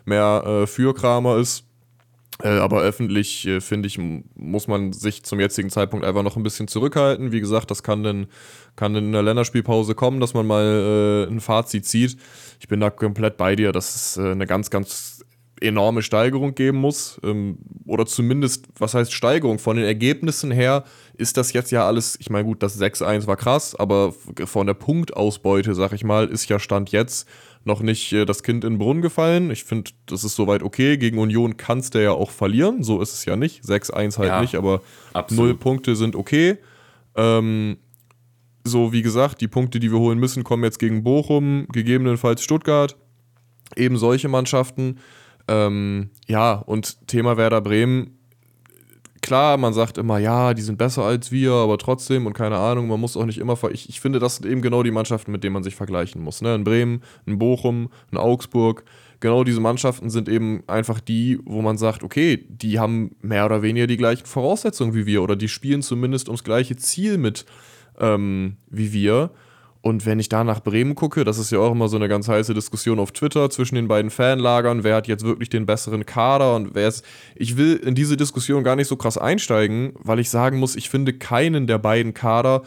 [0.04, 1.64] mehr äh, für Kramer ist.
[2.42, 4.00] Äh, aber öffentlich, äh, finde ich,
[4.34, 7.30] muss man sich zum jetzigen Zeitpunkt einfach noch ein bisschen zurückhalten.
[7.30, 8.26] Wie gesagt, das kann dann,
[8.74, 12.16] kann in der Länderspielpause kommen, dass man mal äh, ein Fazit zieht.
[12.58, 13.70] Ich bin da komplett bei dir.
[13.70, 15.12] Das ist äh, eine ganz, ganz
[15.62, 17.20] enorme Steigerung geben muss.
[17.25, 19.59] Ähm, oder zumindest, was heißt Steigerung?
[19.59, 20.85] Von den Ergebnissen her
[21.16, 24.12] ist das jetzt ja alles, ich meine, gut, das 6-1 war krass, aber
[24.44, 27.29] von der Punktausbeute, sag ich mal, ist ja Stand jetzt
[27.64, 29.51] noch nicht äh, das Kind in den Brunnen gefallen.
[29.51, 30.96] Ich finde, das ist soweit okay.
[30.96, 32.83] Gegen Union kannst du ja auch verlieren.
[32.83, 33.64] So ist es ja nicht.
[33.64, 35.44] 6-1 halt ja, nicht, aber absolut.
[35.44, 36.59] null Punkte sind okay.
[37.14, 37.77] Ähm,
[38.64, 42.96] so, wie gesagt, die Punkte, die wir holen müssen, kommen jetzt gegen Bochum, gegebenenfalls Stuttgart.
[43.77, 44.98] Eben solche Mannschaften.
[45.48, 48.18] Ähm, ja, und Thema Werder Bremen
[49.22, 52.88] klar, man sagt immer, ja, die sind besser als wir, aber trotzdem und keine Ahnung,
[52.88, 53.57] man muss auch nicht immer.
[53.72, 56.42] Ich, ich finde, das sind eben genau die Mannschaften, mit denen man sich vergleichen muss.
[56.42, 56.55] Ne?
[56.55, 58.85] In Bremen, in Bochum, in Augsburg.
[59.20, 63.62] Genau diese Mannschaften sind eben einfach die, wo man sagt, okay, die haben mehr oder
[63.62, 67.46] weniger die gleichen Voraussetzungen wie wir oder die spielen zumindest ums gleiche Ziel mit
[68.00, 69.31] ähm, wie wir.
[69.82, 72.28] Und wenn ich da nach Bremen gucke, das ist ja auch immer so eine ganz
[72.28, 76.54] heiße Diskussion auf Twitter zwischen den beiden Fanlagern, wer hat jetzt wirklich den besseren Kader
[76.54, 77.04] und wer ist.
[77.34, 80.88] Ich will in diese Diskussion gar nicht so krass einsteigen, weil ich sagen muss, ich
[80.88, 82.62] finde keinen der beiden Kader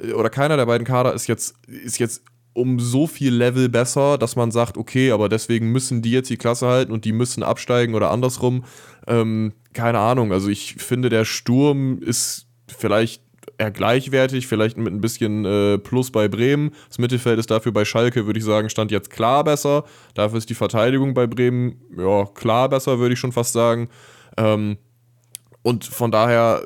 [0.00, 4.16] äh, oder keiner der beiden Kader ist jetzt, ist jetzt um so viel Level besser,
[4.16, 7.42] dass man sagt, okay, aber deswegen müssen die jetzt die Klasse halten und die müssen
[7.42, 8.64] absteigen oder andersrum.
[9.08, 10.32] Ähm, keine Ahnung.
[10.32, 13.22] Also ich finde, der Sturm ist vielleicht
[13.60, 16.72] eher gleichwertig, vielleicht mit ein bisschen äh, Plus bei Bremen.
[16.88, 19.84] Das Mittelfeld ist dafür bei Schalke, würde ich sagen, stand jetzt klar besser.
[20.14, 23.88] Dafür ist die Verteidigung bei Bremen, ja, klar besser, würde ich schon fast sagen.
[24.36, 24.78] Ähm,
[25.62, 26.62] und von daher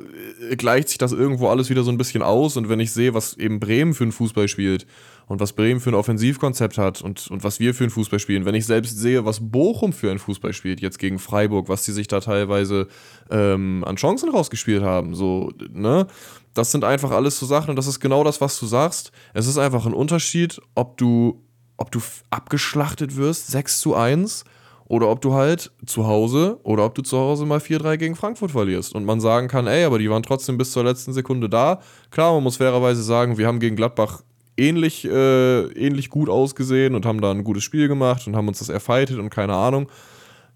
[0.50, 2.57] äh, gleicht sich das irgendwo alles wieder so ein bisschen aus.
[2.57, 4.87] Und wenn ich sehe, was eben Bremen für einen Fußball spielt
[5.26, 8.44] und was Bremen für ein Offensivkonzept hat und, und was wir für einen Fußball spielen,
[8.44, 11.92] wenn ich selbst sehe, was Bochum für einen Fußball spielt, jetzt gegen Freiburg, was die
[11.92, 12.88] sich da teilweise
[13.30, 16.06] ähm, an Chancen rausgespielt haben, so, ne?
[16.52, 19.10] Das sind einfach alles so Sachen und das ist genau das, was du sagst.
[19.32, 21.42] Es ist einfach ein Unterschied, ob du,
[21.76, 24.44] ob du abgeschlachtet wirst, 6 zu 1,
[24.87, 28.50] oder ob du halt zu Hause oder ob du zu Hause mal 4-3 gegen Frankfurt
[28.50, 31.80] verlierst und man sagen kann, ey, aber die waren trotzdem bis zur letzten Sekunde da.
[32.10, 34.22] Klar, man muss fairerweise sagen, wir haben gegen Gladbach
[34.56, 38.58] ähnlich, äh, ähnlich gut ausgesehen und haben da ein gutes Spiel gemacht und haben uns
[38.58, 39.88] das erfightet und keine Ahnung.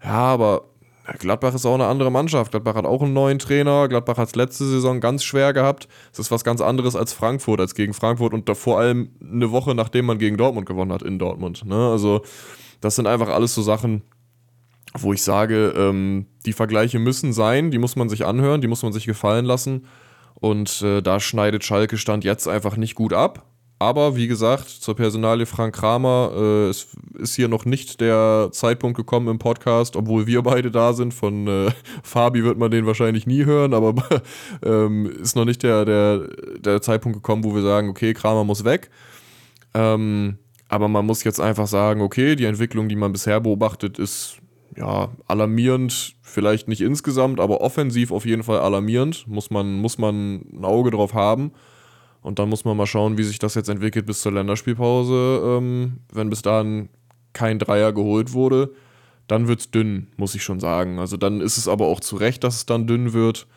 [0.03, 0.63] Ja, aber
[1.17, 2.51] Gladbach ist auch eine andere Mannschaft.
[2.51, 3.87] Gladbach hat auch einen neuen Trainer.
[3.87, 5.87] Gladbach hat es letzte Saison ganz schwer gehabt.
[6.13, 9.73] Es ist was ganz anderes als Frankfurt, als gegen Frankfurt und vor allem eine Woche
[9.73, 11.65] nachdem man gegen Dortmund gewonnen hat in Dortmund.
[11.65, 11.89] Ne?
[11.89, 12.21] Also,
[12.81, 14.03] das sind einfach alles so Sachen,
[14.97, 18.83] wo ich sage, ähm, die Vergleiche müssen sein, die muss man sich anhören, die muss
[18.83, 19.85] man sich gefallen lassen.
[20.35, 23.45] Und äh, da schneidet Schalke Stand jetzt einfach nicht gut ab.
[23.81, 28.97] Aber wie gesagt, zur Personalie Frank Kramer, äh, es ist hier noch nicht der Zeitpunkt
[28.97, 31.13] gekommen im Podcast, obwohl wir beide da sind.
[31.13, 31.71] Von äh,
[32.03, 33.95] Fabi wird man den wahrscheinlich nie hören, aber
[34.65, 36.27] ähm, ist noch nicht der, der,
[36.59, 38.89] der Zeitpunkt gekommen, wo wir sagen, okay, Kramer muss weg.
[39.73, 40.37] Ähm,
[40.67, 44.39] aber man muss jetzt einfach sagen, okay, die Entwicklung, die man bisher beobachtet, ist
[44.75, 49.25] ja alarmierend, vielleicht nicht insgesamt, aber offensiv auf jeden Fall alarmierend.
[49.25, 51.53] Muss man, muss man ein Auge drauf haben.
[52.21, 55.41] Und dann muss man mal schauen, wie sich das jetzt entwickelt bis zur Länderspielpause.
[55.43, 56.89] Ähm, wenn bis dahin
[57.33, 58.73] kein Dreier geholt wurde,
[59.27, 60.99] dann wird es dünn, muss ich schon sagen.
[60.99, 63.47] Also dann ist es aber auch zu Recht, dass es dann dünn wird.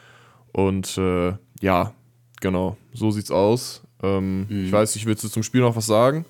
[0.53, 1.95] Und äh, ja,
[2.41, 3.83] genau, so sieht's aus.
[4.03, 4.67] Ähm, mhm.
[4.67, 6.25] Ich weiß nicht, willst du zum Spiel noch was sagen?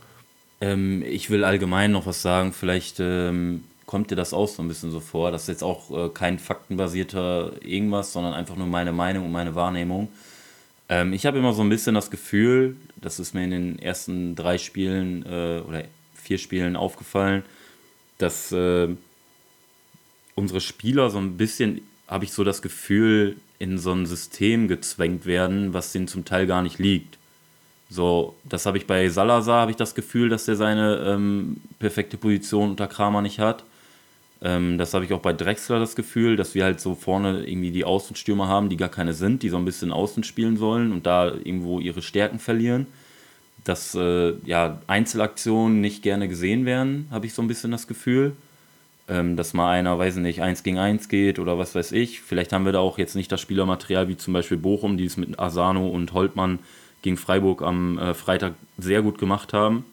[0.61, 2.53] Ähm, ich will allgemein noch was sagen.
[2.53, 5.33] Vielleicht ähm, kommt dir das auch so ein bisschen so vor.
[5.33, 9.55] Das ist jetzt auch äh, kein faktenbasierter irgendwas, sondern einfach nur meine Meinung und meine
[9.55, 10.09] Wahrnehmung.
[10.89, 14.35] Ähm, ich habe immer so ein bisschen das Gefühl, das ist mir in den ersten
[14.35, 17.43] drei Spielen äh, oder vier Spielen aufgefallen,
[18.19, 18.89] dass äh,
[20.35, 25.25] unsere Spieler so ein bisschen, habe ich so das Gefühl, in so ein System gezwängt
[25.25, 27.19] werden, was denen zum Teil gar nicht liegt.
[27.89, 32.17] So, das habe ich bei Salazar, habe ich das Gefühl, dass der seine ähm, perfekte
[32.17, 33.65] Position unter Kramer nicht hat.
[34.43, 37.71] Ähm, das habe ich auch bei Drexler das Gefühl, dass wir halt so vorne irgendwie
[37.71, 41.07] die Außenstürmer haben, die gar keine sind, die so ein bisschen außen spielen sollen und
[41.07, 42.87] da irgendwo ihre Stärken verlieren.
[43.65, 48.33] Dass äh, ja, Einzelaktionen nicht gerne gesehen werden, habe ich so ein bisschen das Gefühl.
[49.09, 52.21] Ähm, dass mal einer, weiß ich nicht, eins gegen eins geht oder was weiß ich.
[52.21, 55.17] Vielleicht haben wir da auch jetzt nicht das Spielermaterial wie zum Beispiel Bochum, die es
[55.17, 56.61] mit Asano und Holtmann
[57.03, 59.85] gegen Freiburg am äh, Freitag sehr gut gemacht haben.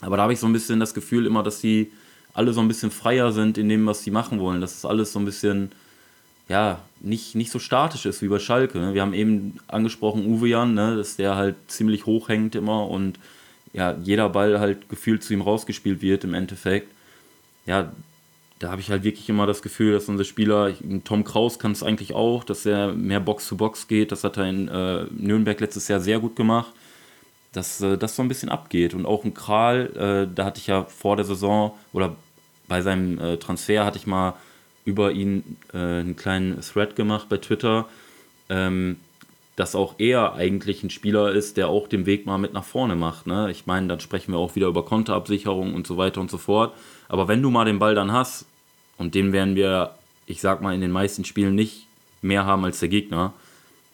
[0.00, 1.90] Aber da habe ich so ein bisschen das Gefühl immer, dass sie
[2.34, 4.60] alle so ein bisschen freier sind in dem, was sie machen wollen.
[4.60, 5.72] Dass es alles so ein bisschen,
[6.48, 8.78] ja, nicht, nicht so statisch ist wie bei Schalke.
[8.78, 8.94] Ne?
[8.94, 13.18] Wir haben eben angesprochen, Uwe Jan, ne, dass der halt ziemlich hoch hängt immer und
[13.72, 16.90] ja, jeder Ball halt gefühlt zu ihm rausgespielt wird im Endeffekt.
[17.66, 17.92] Ja,
[18.58, 20.72] da habe ich halt wirklich immer das Gefühl, dass unsere Spieler,
[21.04, 24.10] Tom Kraus kann es eigentlich auch, dass er mehr Box zu Box geht.
[24.10, 26.72] Das hat er in äh, Nürnberg letztes Jahr sehr gut gemacht.
[27.52, 28.94] Dass äh, das so ein bisschen abgeht.
[28.94, 32.16] Und auch ein Kral, äh, da hatte ich ja vor der Saison oder
[32.66, 34.34] bei seinem äh, Transfer hatte ich mal
[34.84, 37.86] über ihn äh, einen kleinen Thread gemacht bei Twitter.
[38.48, 38.96] Ähm,
[39.58, 42.94] dass auch er eigentlich ein Spieler ist, der auch den Weg mal mit nach vorne
[42.94, 43.26] macht.
[43.26, 43.50] Ne?
[43.50, 46.74] Ich meine, dann sprechen wir auch wieder über Konterabsicherung und so weiter und so fort.
[47.08, 48.46] Aber wenn du mal den Ball dann hast,
[48.98, 51.86] und den werden wir, ich sag mal, in den meisten Spielen nicht
[52.22, 53.32] mehr haben als der Gegner,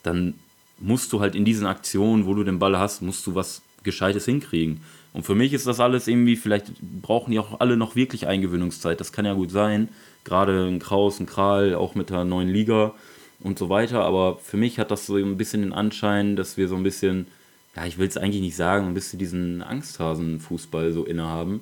[0.02, 0.34] dann
[0.78, 4.24] musst du halt in diesen Aktionen, wo du den Ball hast, musst du was Gescheites
[4.24, 4.80] hinkriegen.
[5.12, 8.98] Und für mich ist das alles irgendwie, vielleicht brauchen die auch alle noch wirklich Eingewöhnungszeit.
[8.98, 9.88] Das kann ja gut sein.
[10.24, 12.94] Gerade ein Kraus, ein Kral, auch mit der neuen Liga
[13.40, 14.04] und so weiter.
[14.04, 17.26] Aber für mich hat das so ein bisschen den Anschein, dass wir so ein bisschen,
[17.76, 21.60] ja, ich will es eigentlich nicht sagen, ein bisschen diesen Angsthasen-Fußball so innehaben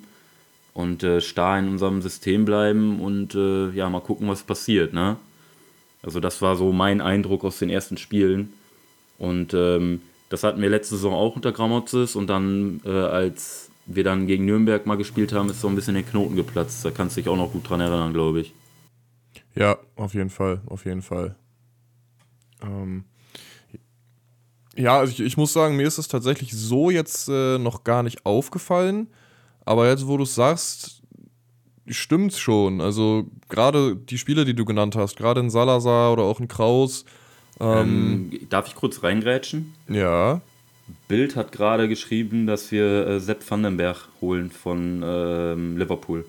[0.72, 5.16] und äh, starr in unserem System bleiben und äh, ja, mal gucken, was passiert, ne?
[6.02, 8.52] Also das war so mein Eindruck aus den ersten Spielen.
[9.22, 14.02] Und ähm, das hatten wir letzte Saison auch unter Gramozis und dann, äh, als wir
[14.02, 16.84] dann gegen Nürnberg mal gespielt haben, ist so ein bisschen der Knoten geplatzt.
[16.84, 18.52] Da kannst du dich auch noch gut dran erinnern, glaube ich.
[19.54, 21.36] Ja, auf jeden Fall, auf jeden Fall.
[22.62, 23.04] Ähm,
[24.76, 28.02] ja, also ich, ich, muss sagen, mir ist es tatsächlich so jetzt äh, noch gar
[28.02, 29.06] nicht aufgefallen.
[29.64, 31.00] Aber jetzt, wo du es sagst,
[31.86, 32.80] stimmt's schon.
[32.80, 37.04] Also gerade die Spiele, die du genannt hast, gerade in Salazar oder auch in Kraus.
[37.62, 39.72] Ähm, ähm, darf ich kurz reingrätschen?
[39.88, 40.40] Ja.
[41.08, 46.24] Bild hat gerade geschrieben, dass wir äh, Sepp Vandenberg holen von ähm, Liverpool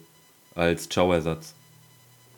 [0.56, 1.56] als Chow-Ersatz.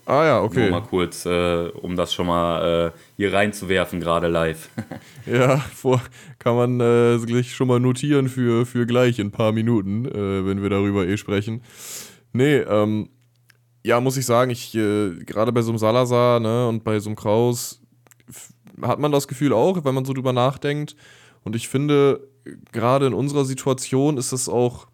[0.05, 0.69] Ah ja, okay.
[0.69, 4.69] Nur mal kurz, äh, um das schon mal äh, hier reinzuwerfen, gerade live.
[5.25, 6.01] ja, vor,
[6.37, 10.45] kann man äh, gleich schon mal notieren für, für gleich in ein paar Minuten, äh,
[10.45, 11.63] wenn wir darüber eh sprechen.
[12.33, 13.09] Nee, ähm,
[13.83, 17.09] ja, muss ich sagen, ich, äh, gerade bei so einem Salazar ne, und bei so
[17.09, 17.81] einem Kraus
[18.81, 20.95] hat man das Gefühl auch, wenn man so drüber nachdenkt.
[21.43, 22.27] Und ich finde,
[22.71, 24.87] gerade in unserer Situation ist es auch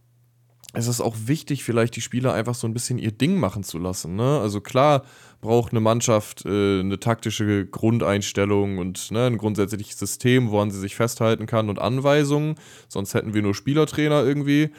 [0.73, 3.77] es ist auch wichtig, vielleicht die Spieler einfach so ein bisschen ihr Ding machen zu
[3.77, 4.15] lassen.
[4.15, 4.39] Ne?
[4.39, 5.03] Also klar
[5.41, 10.95] braucht eine Mannschaft äh, eine taktische Grundeinstellung und ne, ein grundsätzliches System, woran sie sich
[10.95, 12.55] festhalten kann und Anweisungen.
[12.87, 14.69] Sonst hätten wir nur Spielertrainer irgendwie.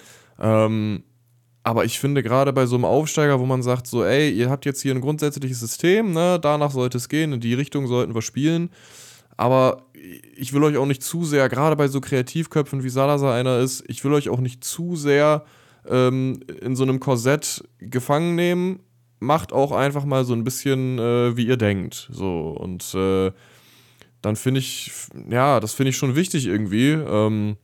[0.40, 1.02] Ähm,
[1.64, 4.64] aber ich finde gerade bei so einem Aufsteiger, wo man sagt, so, ey, ihr habt
[4.64, 8.22] jetzt hier ein grundsätzliches System, ne, danach sollte es gehen, in die Richtung sollten wir
[8.22, 8.70] spielen.
[9.36, 9.86] Aber
[10.36, 13.84] ich will euch auch nicht zu sehr, gerade bei so Kreativköpfen wie Salazar einer ist,
[13.86, 15.44] ich will euch auch nicht zu sehr
[15.88, 18.80] ähm, in so einem Korsett gefangen nehmen.
[19.20, 22.08] Macht auch einfach mal so ein bisschen, äh, wie ihr denkt.
[22.12, 23.30] So, und äh,
[24.20, 24.90] dann finde ich,
[25.30, 26.90] ja, das finde ich schon wichtig irgendwie.
[26.90, 27.56] Ähm,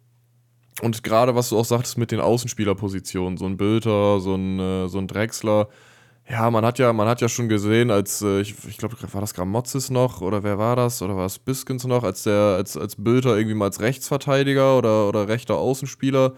[0.80, 4.88] und gerade was du auch sagtest mit den Außenspielerpositionen, so ein Bülter, so ein, äh,
[4.88, 5.68] so ein Drechsler.
[6.30, 9.20] Ja, man hat ja, man hat ja schon gesehen, als, äh, ich, ich glaube, war
[9.20, 11.00] das Gramozis noch oder wer war das?
[11.00, 15.08] Oder war es Biskins noch, als der, als, als Bülter irgendwie mal als Rechtsverteidiger oder,
[15.08, 16.34] oder rechter Außenspieler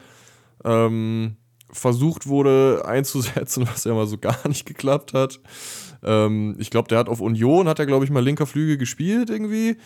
[0.64, 1.36] ähm,
[1.72, 5.40] versucht wurde einzusetzen, was ja mal so gar nicht geklappt hat.
[6.02, 9.28] Ähm, ich glaube, der hat auf Union, hat er, glaube ich, mal linker Flügel gespielt
[9.28, 9.76] irgendwie.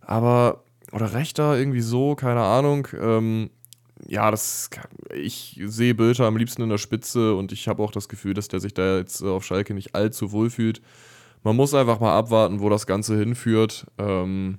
[0.00, 2.88] Aber, oder rechter, irgendwie so, keine Ahnung.
[2.98, 3.50] Ähm,
[4.06, 4.70] ja, das,
[5.14, 8.48] ich sehe Bülter am liebsten in der Spitze und ich habe auch das Gefühl, dass
[8.48, 10.82] der sich da jetzt auf Schalke nicht allzu wohl fühlt.
[11.42, 13.86] Man muss einfach mal abwarten, wo das Ganze hinführt.
[13.98, 14.58] Ähm,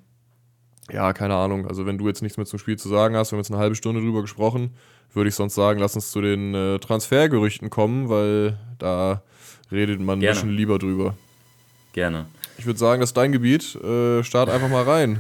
[0.91, 1.67] ja, keine Ahnung.
[1.67, 3.60] Also, wenn du jetzt nichts mehr zum Spiel zu sagen hast, wir haben jetzt eine
[3.60, 4.71] halbe Stunde drüber gesprochen
[5.13, 9.21] würde ich sonst sagen, lass uns zu den äh, Transfergerüchten kommen, weil da
[9.71, 10.32] redet man Gerne.
[10.32, 11.15] ein bisschen lieber drüber.
[11.93, 12.28] Gerne.
[12.58, 13.76] Ich würde sagen, das ist dein Gebiet.
[13.76, 15.19] Äh, start einfach mal rein.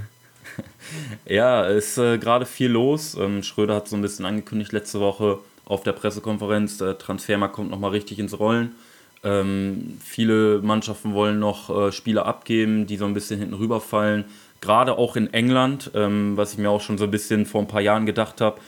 [1.25, 3.15] ja, ist äh, gerade viel los.
[3.15, 7.69] Ähm, Schröder hat so ein bisschen angekündigt letzte Woche auf der Pressekonferenz, der Transfermarkt kommt
[7.69, 8.75] nochmal richtig ins Rollen.
[9.23, 14.25] Ähm, viele Mannschaften wollen noch äh, Spieler abgeben, die so ein bisschen hinten rüberfallen.
[14.61, 17.67] Gerade auch in England, ähm, was ich mir auch schon so ein bisschen vor ein
[17.67, 18.59] paar Jahren gedacht habe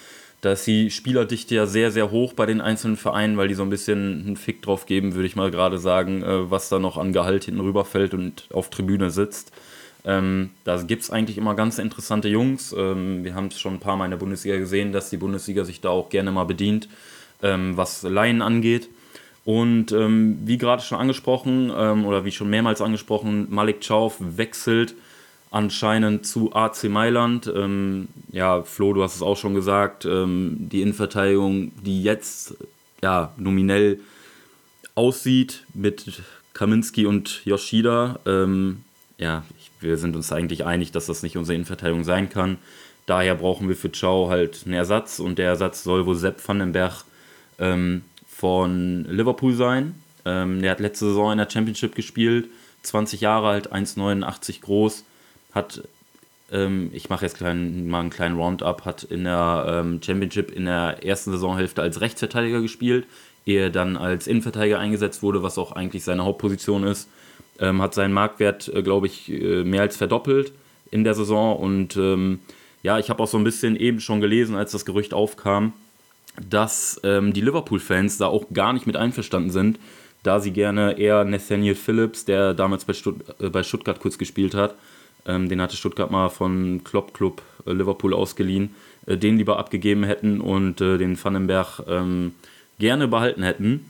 [0.41, 3.63] da ist die Spielerdichte ja sehr, sehr hoch bei den einzelnen Vereinen, weil die so
[3.63, 6.97] ein bisschen einen Fick drauf geben, würde ich mal gerade sagen, äh, was da noch
[6.97, 9.51] an Gehalt hinten rüberfällt und auf Tribüne sitzt.
[10.05, 12.73] Ähm, da gibt es eigentlich immer ganz interessante Jungs.
[12.77, 15.65] Ähm, wir haben es schon ein paar Mal in der Bundesliga gesehen, dass die Bundesliga
[15.65, 16.87] sich da auch gerne mal bedient,
[17.41, 18.89] ähm, was Laien angeht.
[19.45, 24.95] Und ähm, wie gerade schon angesprochen, ähm, oder wie schon mehrmals angesprochen, Malik Chauf wechselt
[25.51, 27.51] anscheinend zu AC Mailand.
[27.53, 32.55] Ähm, ja, Flo, du hast es auch schon gesagt, die Innenverteidigung, die jetzt
[33.01, 33.99] ja nominell
[34.93, 36.21] aussieht mit
[36.53, 38.19] Kaminski und Yoshida.
[39.17, 39.43] Ja,
[39.79, 42.57] wir sind uns eigentlich einig, dass das nicht unsere Innenverteidigung sein kann.
[43.05, 46.59] Daher brauchen wir für Chow halt einen Ersatz und der Ersatz soll wohl Sepp van
[46.59, 47.05] den Berg
[47.57, 49.95] ähm, von Liverpool sein.
[50.25, 52.49] Ähm, der hat letzte Saison in der Championship gespielt,
[52.83, 55.03] 20 Jahre alt, 1,89 groß
[55.53, 55.81] hat,
[56.51, 60.65] ähm, ich mache jetzt klein, mal einen kleinen Roundup, hat in der ähm, Championship in
[60.65, 63.05] der ersten Saisonhälfte als Rechtsverteidiger gespielt,
[63.45, 67.09] ehe er dann als Innenverteidiger eingesetzt wurde, was auch eigentlich seine Hauptposition ist.
[67.59, 70.53] Ähm, hat seinen Marktwert, äh, glaube ich, äh, mehr als verdoppelt
[70.91, 72.39] in der Saison und ähm,
[72.81, 75.73] ja, ich habe auch so ein bisschen eben schon gelesen, als das Gerücht aufkam,
[76.49, 79.79] dass ähm, die Liverpool-Fans da auch gar nicht mit einverstanden sind,
[80.23, 84.53] da sie gerne eher Nathaniel Phillips, der damals bei, Stutt äh, bei Stuttgart kurz gespielt
[84.53, 84.75] hat,
[85.25, 90.03] ähm, den hatte Stuttgart mal von Klopp Club äh, Liverpool ausgeliehen, äh, den lieber abgegeben
[90.03, 92.33] hätten und äh, den Vandenberg ähm,
[92.79, 93.89] gerne behalten hätten.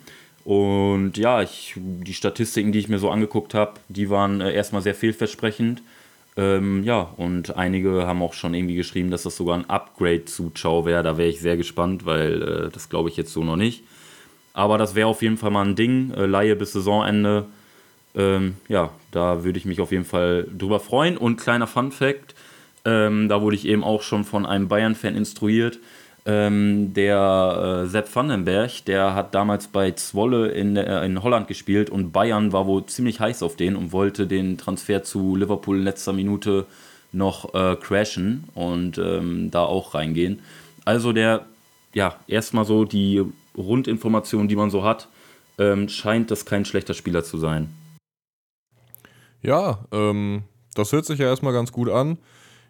[0.50, 4.82] Und ja, ich, die Statistiken, die ich mir so angeguckt habe, die waren äh, erstmal
[4.82, 5.84] sehr vielversprechend.
[6.38, 10.50] Ähm, ja, und einige haben auch schon irgendwie geschrieben, dass das sogar ein Upgrade zu
[10.56, 11.04] Chao wäre.
[11.04, 13.84] Da wäre ich sehr gespannt, weil äh, das glaube ich jetzt so noch nicht.
[14.54, 16.16] Aber das wäre auf jeden Fall mal ein Ding.
[16.16, 17.46] Äh, Laie bis Saisonende.
[18.16, 21.16] Ähm, ja, da würde ich mich auf jeden Fall drüber freuen.
[21.16, 22.34] Und kleiner Fun Fact:
[22.86, 25.78] ähm, Da wurde ich eben auch schon von einem Bayern-Fan instruiert.
[26.30, 31.90] Ähm, der äh, Sepp Vandenberg, der hat damals bei Zwolle in, äh, in Holland gespielt
[31.90, 35.84] und Bayern war wohl ziemlich heiß auf den und wollte den Transfer zu Liverpool in
[35.84, 36.68] letzter Minute
[37.12, 40.44] noch äh, crashen und ähm, da auch reingehen.
[40.86, 41.48] Also der,
[41.96, 43.24] ja, erstmal so die
[43.58, 45.08] Rundinformation, die man so hat,
[45.58, 47.74] ähm, scheint das kein schlechter Spieler zu sein.
[49.42, 50.44] Ja, ähm,
[50.76, 52.20] das hört sich ja erstmal ganz gut an.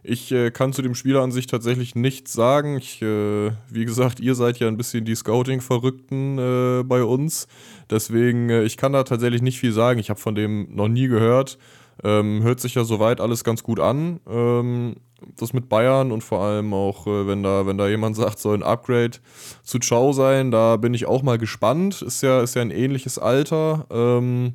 [0.01, 2.77] Ich äh, kann zu dem Spieler an sich tatsächlich nichts sagen.
[2.77, 7.47] Ich, äh, wie gesagt, ihr seid ja ein bisschen die Scouting-Verrückten äh, bei uns.
[7.89, 9.99] Deswegen, äh, ich kann da tatsächlich nicht viel sagen.
[9.99, 11.57] Ich habe von dem noch nie gehört.
[12.01, 14.21] Ähm, hört sich ja soweit alles ganz gut an.
[14.29, 14.95] Ähm,
[15.35, 18.55] das mit Bayern und vor allem auch, äh, wenn, da, wenn da jemand sagt, soll
[18.55, 19.17] ein Upgrade
[19.63, 22.01] zu Ciao sein, da bin ich auch mal gespannt.
[22.01, 23.85] Ist ja, ist ja ein ähnliches Alter.
[23.89, 24.53] Ähm,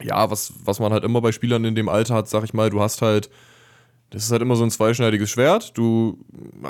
[0.00, 2.70] ja, was, was man halt immer bei Spielern in dem Alter hat, sag ich mal,
[2.70, 3.28] du hast halt
[4.12, 5.76] das ist halt immer so ein zweischneidiges Schwert.
[5.76, 6.18] Du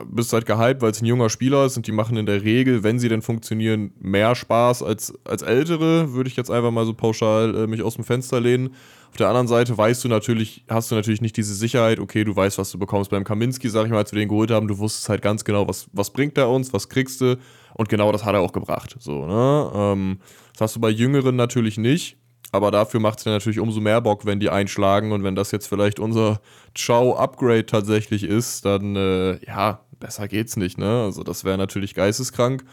[0.07, 2.85] bist halt gehypt, weil es ein junger Spieler ist und die machen in der Regel,
[2.85, 6.94] wenn sie denn funktionieren, mehr Spaß als, als ältere, würde ich jetzt einfach mal so
[6.94, 8.74] pauschal äh, mich aus dem Fenster lehnen.
[9.11, 12.35] Auf der anderen Seite weißt du natürlich, hast du natürlich nicht diese Sicherheit, okay, du
[12.35, 13.11] weißt, was du bekommst.
[13.11, 15.66] Beim Kaminski, sag ich mal, als wir den geholt haben, du wusstest halt ganz genau,
[15.66, 17.38] was, was bringt er uns, was kriegst du.
[17.74, 18.94] Und genau das hat er auch gebracht.
[19.00, 19.70] So, ne?
[19.74, 20.18] Ähm,
[20.52, 22.18] das hast du bei Jüngeren natürlich nicht.
[22.53, 25.11] Aber dafür macht es ja natürlich umso mehr Bock, wenn die einschlagen.
[25.12, 26.41] Und wenn das jetzt vielleicht unser
[26.79, 30.79] Chow-Upgrade tatsächlich ist, dann äh, ja, besser geht's nicht.
[30.79, 31.03] Ne?
[31.05, 32.65] Also das wäre natürlich geisteskrank.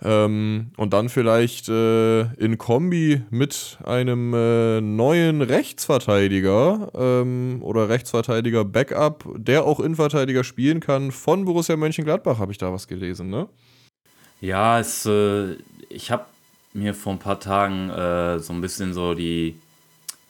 [0.00, 9.24] Ähm, und dann vielleicht äh, in Kombi mit einem äh, neuen Rechtsverteidiger ähm, oder Rechtsverteidiger-Backup,
[9.36, 13.48] der auch Innenverteidiger spielen kann, von Borussia Mönchengladbach, habe ich da was gelesen, ne?
[14.40, 15.56] Ja, es, äh,
[15.88, 16.26] ich habe
[16.72, 19.56] mir vor ein paar Tagen äh, so ein bisschen so die,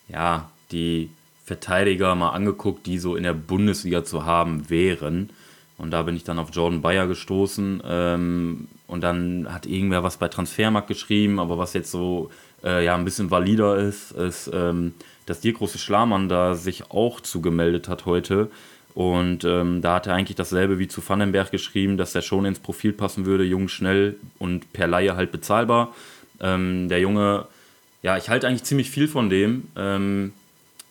[0.08, 1.10] ja, die
[1.44, 5.30] Verteidiger mal angeguckt, die so in der Bundesliga zu haben wären.
[5.78, 7.82] Und da bin ich dann auf Jordan Bayer gestoßen.
[7.86, 12.30] Ähm, und dann hat irgendwer was bei Transfermarkt geschrieben, aber was jetzt so
[12.64, 14.94] äh, ja, ein bisschen valider ist, ist, ähm,
[15.26, 18.50] dass dir große Schlamann da sich auch zugemeldet hat heute.
[18.94, 22.58] Und ähm, da hat er eigentlich dasselbe wie zu Vandenberg geschrieben, dass er schon ins
[22.58, 25.94] Profil passen würde, jung, schnell und per Laie halt bezahlbar.
[26.40, 27.46] Ähm, der Junge,
[28.02, 29.68] ja, ich halte eigentlich ziemlich viel von dem.
[29.76, 30.32] Ähm,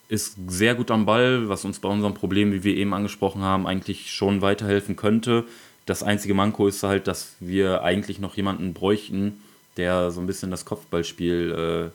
[0.08, 3.66] ist sehr gut am Ball, was uns bei unserem Problem, wie wir eben angesprochen haben,
[3.66, 5.44] eigentlich schon weiterhelfen könnte.
[5.84, 9.42] Das einzige Manko ist halt, dass wir eigentlich noch jemanden bräuchten,
[9.76, 11.90] der so ein bisschen das Kopfballspiel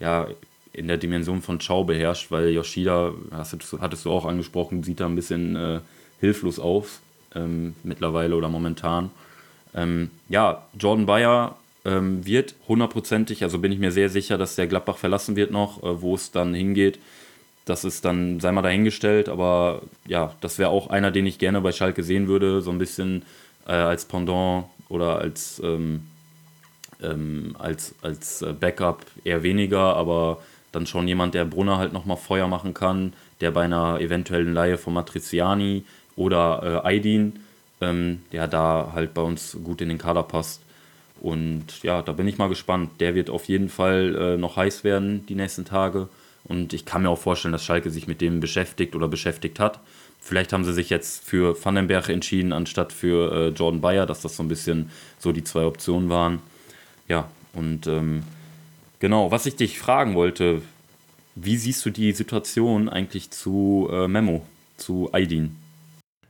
[0.00, 0.26] äh, ja,
[0.72, 5.06] in der Dimension von Chao beherrscht, weil Yoshida, hast hattest du auch angesprochen, sieht da
[5.06, 5.80] ein bisschen äh,
[6.20, 7.00] hilflos aus
[7.34, 9.10] ähm, mittlerweile oder momentan.
[9.74, 14.66] Ähm, ja, Jordan Bayer ähm, wird hundertprozentig, also bin ich mir sehr sicher, dass der
[14.66, 16.98] Gladbach verlassen wird noch, äh, wo es dann hingeht.
[17.64, 21.60] Das ist dann, sei mal dahingestellt, aber ja, das wäre auch einer, den ich gerne
[21.60, 23.22] bei Schalke sehen würde, so ein bisschen
[23.66, 26.02] äh, als Pendant oder als, ähm,
[27.02, 30.42] ähm, als, als äh, Backup eher weniger, aber
[30.72, 34.78] dann schon jemand, der Brunner halt nochmal Feuer machen kann, der bei einer eventuellen Laie
[34.78, 35.84] von Matriziani
[36.16, 37.40] oder äh, Aydin,
[37.80, 40.62] ähm, der da halt bei uns gut in den Kader passt,
[41.22, 42.90] und ja, da bin ich mal gespannt.
[42.98, 46.08] Der wird auf jeden Fall äh, noch heiß werden die nächsten Tage.
[46.42, 49.78] Und ich kann mir auch vorstellen, dass Schalke sich mit dem beschäftigt oder beschäftigt hat.
[50.20, 54.34] Vielleicht haben sie sich jetzt für Vandenberg entschieden, anstatt für äh, Jordan Bayer, dass das
[54.34, 56.40] so ein bisschen so die zwei Optionen waren.
[57.06, 58.24] Ja, und ähm,
[58.98, 60.60] genau, was ich dich fragen wollte,
[61.36, 64.44] wie siehst du die Situation eigentlich zu äh, Memo,
[64.76, 65.56] zu Aydin?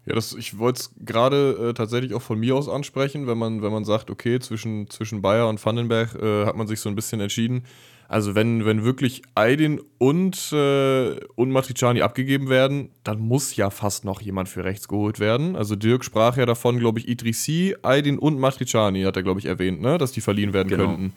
[0.04, 3.62] Ja, das, ich wollte es gerade äh, tatsächlich auch von mir aus ansprechen, wenn man,
[3.62, 6.96] wenn man sagt, okay, zwischen, zwischen Bayer und Vandenberg äh, hat man sich so ein
[6.96, 7.64] bisschen entschieden.
[8.08, 14.04] Also wenn, wenn wirklich Aydin und, äh, und Matriciani abgegeben werden, dann muss ja fast
[14.04, 15.56] noch jemand für rechts geholt werden.
[15.56, 19.46] Also Dirk sprach ja davon, glaube ich, Idrissi, Aydin und Matriciani hat er, glaube ich,
[19.46, 19.96] erwähnt, ne?
[19.96, 20.88] dass die verliehen werden genau.
[20.88, 21.12] könnten.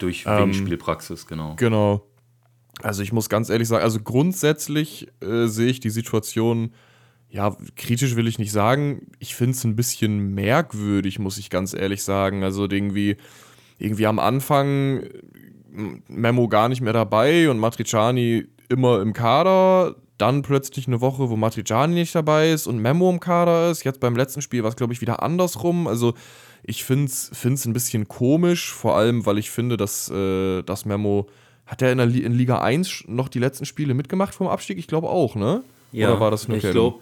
[0.00, 1.54] Durch ähm, Spielpraxis, genau.
[1.56, 2.06] Genau.
[2.82, 6.72] Also ich muss ganz ehrlich sagen, also grundsätzlich äh, sehe ich die Situation
[7.30, 9.06] ja, kritisch will ich nicht sagen.
[9.18, 12.42] Ich finde es ein bisschen merkwürdig, muss ich ganz ehrlich sagen.
[12.42, 13.16] Also irgendwie,
[13.78, 15.04] irgendwie am Anfang
[16.08, 19.94] Memo gar nicht mehr dabei und Matriciani immer im Kader.
[20.18, 23.84] Dann plötzlich eine Woche, wo Matriciani nicht dabei ist und Memo im Kader ist.
[23.84, 25.86] Jetzt beim letzten Spiel war es, glaube ich, wieder andersrum.
[25.86, 26.14] Also
[26.64, 31.26] ich finde es ein bisschen komisch, vor allem, weil ich finde, dass äh, das Memo.
[31.64, 34.76] Hat er in, der Li in Liga 1 noch die letzten Spiele mitgemacht vom Abstieg?
[34.76, 35.62] Ich glaube auch, ne?
[35.92, 36.98] Ja, Oder war das nur ich glaube,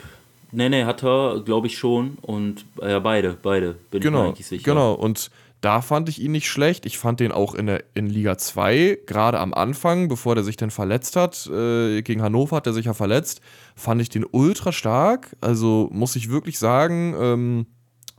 [0.52, 2.18] nee, nee, hat er, glaube ich schon.
[2.22, 4.64] Und ja, beide, beide, bin genau, ich mir eigentlich sicher.
[4.64, 5.30] Genau, und
[5.60, 6.86] da fand ich ihn nicht schlecht.
[6.86, 10.56] Ich fand den auch in, der, in Liga 2, gerade am Anfang, bevor der sich
[10.56, 13.40] dann verletzt hat, äh, gegen Hannover hat er sich ja verletzt,
[13.74, 15.36] fand ich den ultra stark.
[15.40, 17.66] Also muss ich wirklich sagen, ähm,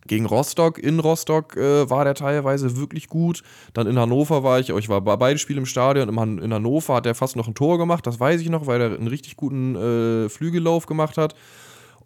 [0.05, 3.43] gegen Rostock, in Rostock äh, war der teilweise wirklich gut.
[3.73, 6.09] Dann in Hannover war ich, ich war bei beiden Spielen im Stadion.
[6.09, 8.95] In Hannover hat er fast noch ein Tor gemacht, das weiß ich noch, weil er
[8.95, 11.35] einen richtig guten äh, Flügellauf gemacht hat.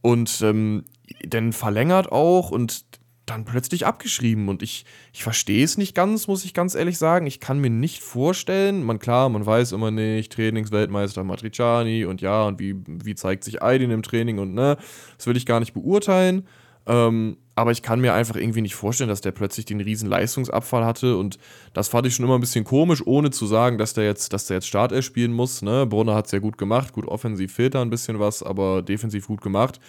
[0.04, 0.84] Und ähm,
[1.26, 2.86] dann verlängert auch und
[3.26, 4.50] dann plötzlich abgeschrieben.
[4.50, 7.26] Und ich, ich verstehe es nicht ganz, muss ich ganz ehrlich sagen.
[7.26, 12.44] Ich kann mir nicht vorstellen, man klar, man weiß immer nicht, Trainingsweltmeister Matriciani und ja,
[12.44, 14.78] und wie, wie zeigt sich Aydin im Training und ne,
[15.18, 16.46] das will ich gar nicht beurteilen.
[16.86, 20.86] Ähm, aber ich kann mir einfach irgendwie nicht vorstellen, dass der plötzlich den riesen Leistungsabfall
[20.86, 21.38] hatte und
[21.74, 24.48] das fand ich schon immer ein bisschen komisch, ohne zu sagen, dass der jetzt, dass
[24.48, 25.62] der jetzt Startelf spielen muss.
[25.62, 25.86] Ne?
[25.86, 29.28] Brunner hat es ja gut gemacht, gut offensiv fehlt da ein bisschen was, aber defensiv
[29.28, 29.80] gut gemacht.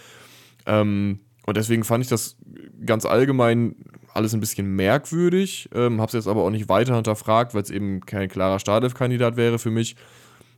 [0.67, 2.37] Ähm, und deswegen fand ich das
[2.85, 3.77] ganz allgemein
[4.15, 5.69] alles ein bisschen merkwürdig.
[5.75, 9.37] Ähm, habe es jetzt aber auch nicht weiter hinterfragt, weil es eben kein klarer Startelf-Kandidat
[9.37, 9.97] wäre für mich.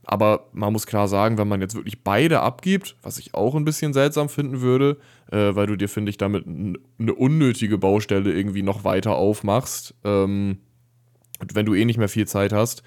[0.09, 3.65] Aber man muss klar sagen, wenn man jetzt wirklich beide abgibt, was ich auch ein
[3.65, 4.97] bisschen seltsam finden würde,
[5.29, 9.95] äh, weil du dir, finde ich, damit eine unnötige Baustelle irgendwie noch weiter aufmachst.
[10.05, 10.59] Ähm,
[11.53, 12.83] wenn du eh nicht mehr viel Zeit hast,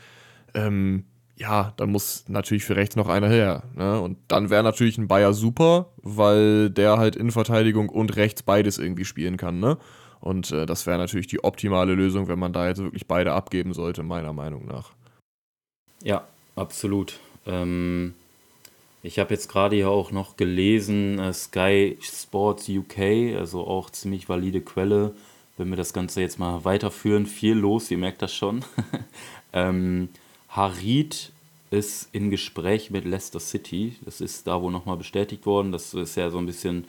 [0.55, 1.05] ähm,
[1.37, 3.65] ja, dann muss natürlich für rechts noch einer her.
[3.77, 4.01] Ne?
[4.01, 9.05] Und dann wäre natürlich ein Bayer super, weil der halt Innenverteidigung und rechts beides irgendwie
[9.05, 9.61] spielen kann.
[9.61, 9.77] Ne?
[10.21, 13.75] Und äh, das wäre natürlich die optimale Lösung, wenn man da jetzt wirklich beide abgeben
[13.75, 14.93] sollte, meiner Meinung nach.
[16.03, 16.25] Ja,
[16.61, 17.19] absolut.
[17.47, 18.15] Ähm,
[19.03, 24.29] ich habe jetzt gerade hier auch noch gelesen, äh, Sky Sports UK, also auch ziemlich
[24.29, 25.15] valide Quelle.
[25.57, 28.65] Wenn wir das Ganze jetzt mal weiterführen, viel los, ihr merkt das schon.
[29.53, 30.09] ähm,
[30.51, 31.33] Harid
[31.71, 33.97] ist in Gespräch mit Leicester City.
[34.05, 35.73] Das ist da wohl nochmal bestätigt worden.
[35.73, 36.85] Das ist ja so ein bisschen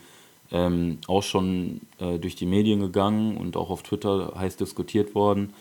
[0.51, 5.53] ähm, auch schon äh, durch die Medien gegangen und auch auf Twitter heiß diskutiert worden.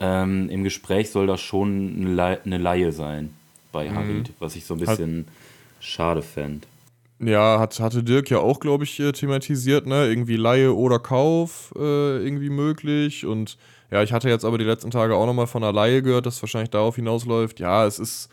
[0.00, 3.34] Ähm, Im Gespräch soll das schon eine Laie sein
[3.72, 3.94] bei mhm.
[3.94, 6.66] Harid, was ich so ein bisschen hat, schade fände.
[7.20, 10.06] Ja, hat, hatte Dirk ja auch, glaube ich, äh, thematisiert, ne?
[10.06, 11.80] Irgendwie Laie oder Kauf äh,
[12.24, 13.58] irgendwie möglich und
[13.90, 16.42] ja, ich hatte jetzt aber die letzten Tage auch nochmal von einer Laie gehört, dass
[16.42, 17.58] wahrscheinlich darauf hinausläuft.
[17.60, 18.28] Ja, es ist.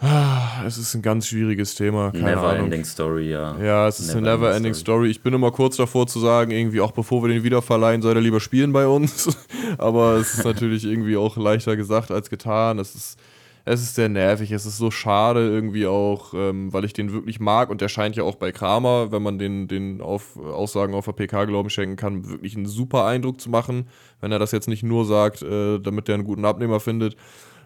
[0.00, 2.10] Ah, es ist ein ganz schwieriges Thema.
[2.10, 2.64] Keine never Ahnung.
[2.64, 3.56] ending Story, ja.
[3.62, 4.84] Ja, es ist never eine never ending story.
[4.84, 5.10] story.
[5.10, 8.20] Ich bin immer kurz davor zu sagen, irgendwie, auch bevor wir den wiederverleihen, soll er
[8.20, 9.28] lieber spielen bei uns.
[9.78, 12.80] aber es ist natürlich irgendwie auch leichter gesagt als getan.
[12.80, 13.18] Es ist
[13.66, 17.40] es ist sehr nervig, es ist so schade irgendwie auch, ähm, weil ich den wirklich
[17.40, 21.06] mag und der scheint ja auch bei Kramer, wenn man den, den auf, Aussagen auf
[21.06, 23.88] der PK Glauben schenken kann, wirklich einen super Eindruck zu machen,
[24.20, 27.16] wenn er das jetzt nicht nur sagt, äh, damit er einen guten Abnehmer findet.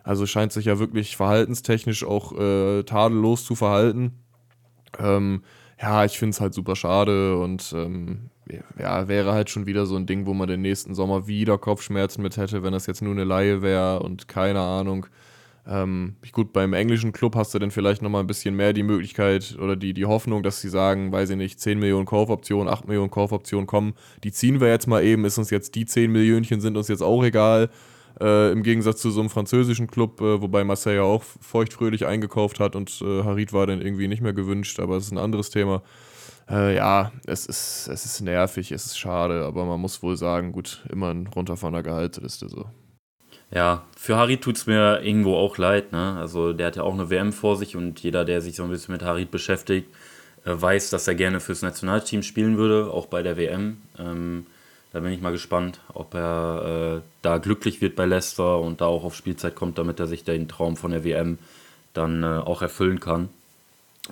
[0.05, 4.13] Also scheint sich ja wirklich verhaltenstechnisch auch äh, tadellos zu verhalten.
[4.99, 5.43] Ähm,
[5.81, 8.31] ja, ich finde es halt super schade und ähm,
[8.79, 12.23] ja, wäre halt schon wieder so ein Ding, wo man den nächsten Sommer wieder Kopfschmerzen
[12.23, 15.07] mit hätte, wenn das jetzt nur eine Laie wäre und keine Ahnung.
[15.71, 19.57] Ähm, gut, beim englischen Club hast du dann vielleicht nochmal ein bisschen mehr die Möglichkeit
[19.61, 23.11] oder die, die Hoffnung, dass sie sagen, weiß ich nicht, 10 Millionen Kaufoptionen, 8 Millionen
[23.11, 23.93] Kaufoptionen kommen.
[24.25, 27.03] Die ziehen wir jetzt mal eben, ist uns jetzt die 10 Millionchen sind uns jetzt
[27.03, 27.69] auch egal.
[28.19, 32.75] Äh, Im Gegensatz zu so einem französischen Club, äh, wobei Marseille auch feuchtfröhlich eingekauft hat
[32.75, 35.83] und äh, Harit war dann irgendwie nicht mehr gewünscht, aber es ist ein anderes Thema.
[36.51, 40.51] Äh, ja, es ist, es ist nervig, es ist schade, aber man muss wohl sagen,
[40.53, 42.65] gut, immer runter von der Gehaltsliste so.
[43.51, 45.93] Ja, für Harit tut es mir irgendwo auch leid.
[45.93, 46.17] Ne?
[46.19, 48.71] Also der hat ja auch eine WM vor sich und jeder, der sich so ein
[48.71, 49.89] bisschen mit Harit beschäftigt,
[50.45, 53.79] äh, weiß, dass er gerne fürs Nationalteam spielen würde, auch bei der WM.
[53.99, 54.47] Ähm,
[54.93, 58.87] da bin ich mal gespannt, ob er äh, da glücklich wird bei Leicester und da
[58.87, 61.39] auch auf Spielzeit kommt, damit er sich den Traum von der WM
[61.95, 63.29] dann äh, auch erfüllen kann.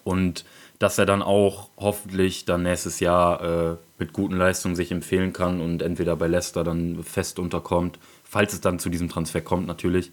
[0.05, 0.45] Und
[0.79, 5.61] dass er dann auch hoffentlich dann nächstes Jahr äh, mit guten Leistungen sich empfehlen kann
[5.61, 7.99] und entweder bei Leicester dann fest unterkommt
[8.29, 10.13] falls es dann zu diesem Transfer kommt, natürlich,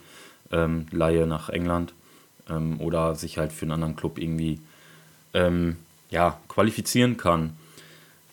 [0.51, 1.93] ähm, Laie nach England
[2.49, 4.59] ähm, oder sich halt für einen anderen Club irgendwie
[5.34, 5.78] ähm,
[6.09, 7.57] ja, qualifizieren kann.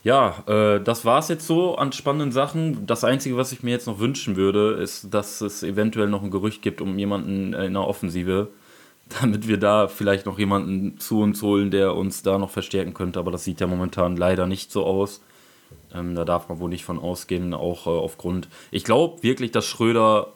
[0.02, 2.86] Ja, äh, das war es jetzt so an spannenden Sachen.
[2.86, 6.30] Das Einzige, was ich mir jetzt noch wünschen würde, ist, dass es eventuell noch ein
[6.30, 8.48] Gerücht gibt um jemanden in der Offensive,
[9.20, 13.18] damit wir da vielleicht noch jemanden zu uns holen, der uns da noch verstärken könnte.
[13.18, 15.20] Aber das sieht ja momentan leider nicht so aus.
[15.94, 18.48] Ähm, da darf man wohl nicht von ausgehen, auch äh, aufgrund.
[18.70, 20.28] Ich glaube wirklich, dass Schröder,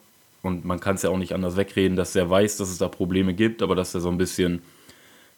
[0.42, 2.88] und man kann es ja auch nicht anders wegreden, dass er weiß, dass es da
[2.88, 4.62] Probleme gibt, aber dass er so ein bisschen,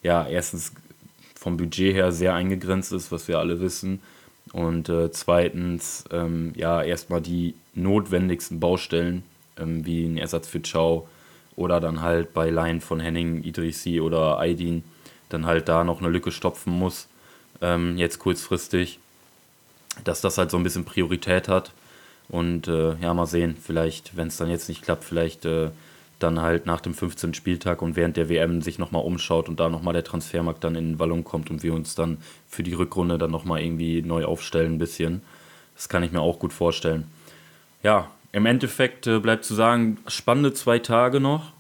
[0.03, 0.73] ja, erstens
[1.35, 4.01] vom Budget her sehr eingegrenzt ist, was wir alle wissen.
[4.53, 9.23] Und äh, zweitens, ähm, ja, erstmal die notwendigsten Baustellen,
[9.59, 11.07] ähm, wie ein Ersatz für Chow
[11.57, 14.85] oder dann halt bei Laien von Henning, Idrissi oder Aydin,
[15.29, 17.09] dann halt da noch eine Lücke stopfen muss,
[17.61, 18.99] ähm, jetzt kurzfristig
[20.05, 21.73] dass das halt so ein bisschen Priorität hat.
[22.29, 25.71] Und äh, ja, mal sehen, vielleicht, wenn es dann jetzt nicht klappt, vielleicht äh,
[26.19, 27.35] dann halt nach dem 15.
[27.35, 30.99] Spieltag und während der WM sich nochmal umschaut und da nochmal der Transfermarkt dann in
[30.99, 32.19] Wallung kommt und wir uns dann
[32.49, 35.23] für die Rückrunde dann nochmal irgendwie neu aufstellen ein bisschen.
[35.75, 37.07] Das kann ich mir auch gut vorstellen.
[37.83, 41.53] Ja, im Endeffekt äh, bleibt zu sagen, spannende zwei Tage noch.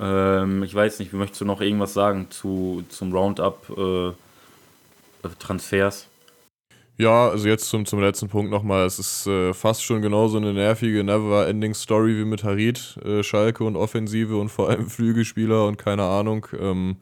[0.00, 6.07] Ähm, ich weiß nicht, wie möchtest du noch irgendwas sagen zu, zum Roundup äh, Transfers?
[7.00, 8.84] Ja, also jetzt zum, zum letzten Punkt nochmal.
[8.84, 13.76] Es ist äh, fast schon genauso eine nervige Never-Ending-Story wie mit Harit, äh, Schalke und
[13.76, 16.46] Offensive und vor allem Flügelspieler und keine Ahnung.
[16.58, 16.96] Ähm,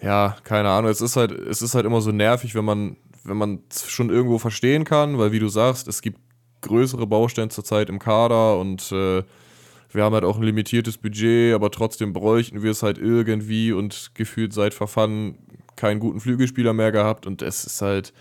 [0.00, 0.90] ja, keine Ahnung.
[0.90, 4.38] Es ist halt, es ist halt immer so nervig, wenn man, wenn man schon irgendwo
[4.38, 6.18] verstehen kann, weil wie du sagst, es gibt
[6.62, 9.22] größere Baustellen zurzeit im Kader und äh,
[9.92, 14.12] wir haben halt auch ein limitiertes Budget, aber trotzdem bräuchten wir es halt irgendwie und
[14.14, 15.36] gefühlt seit Verfahren
[15.76, 18.14] keinen guten Flügelspieler mehr gehabt und es ist halt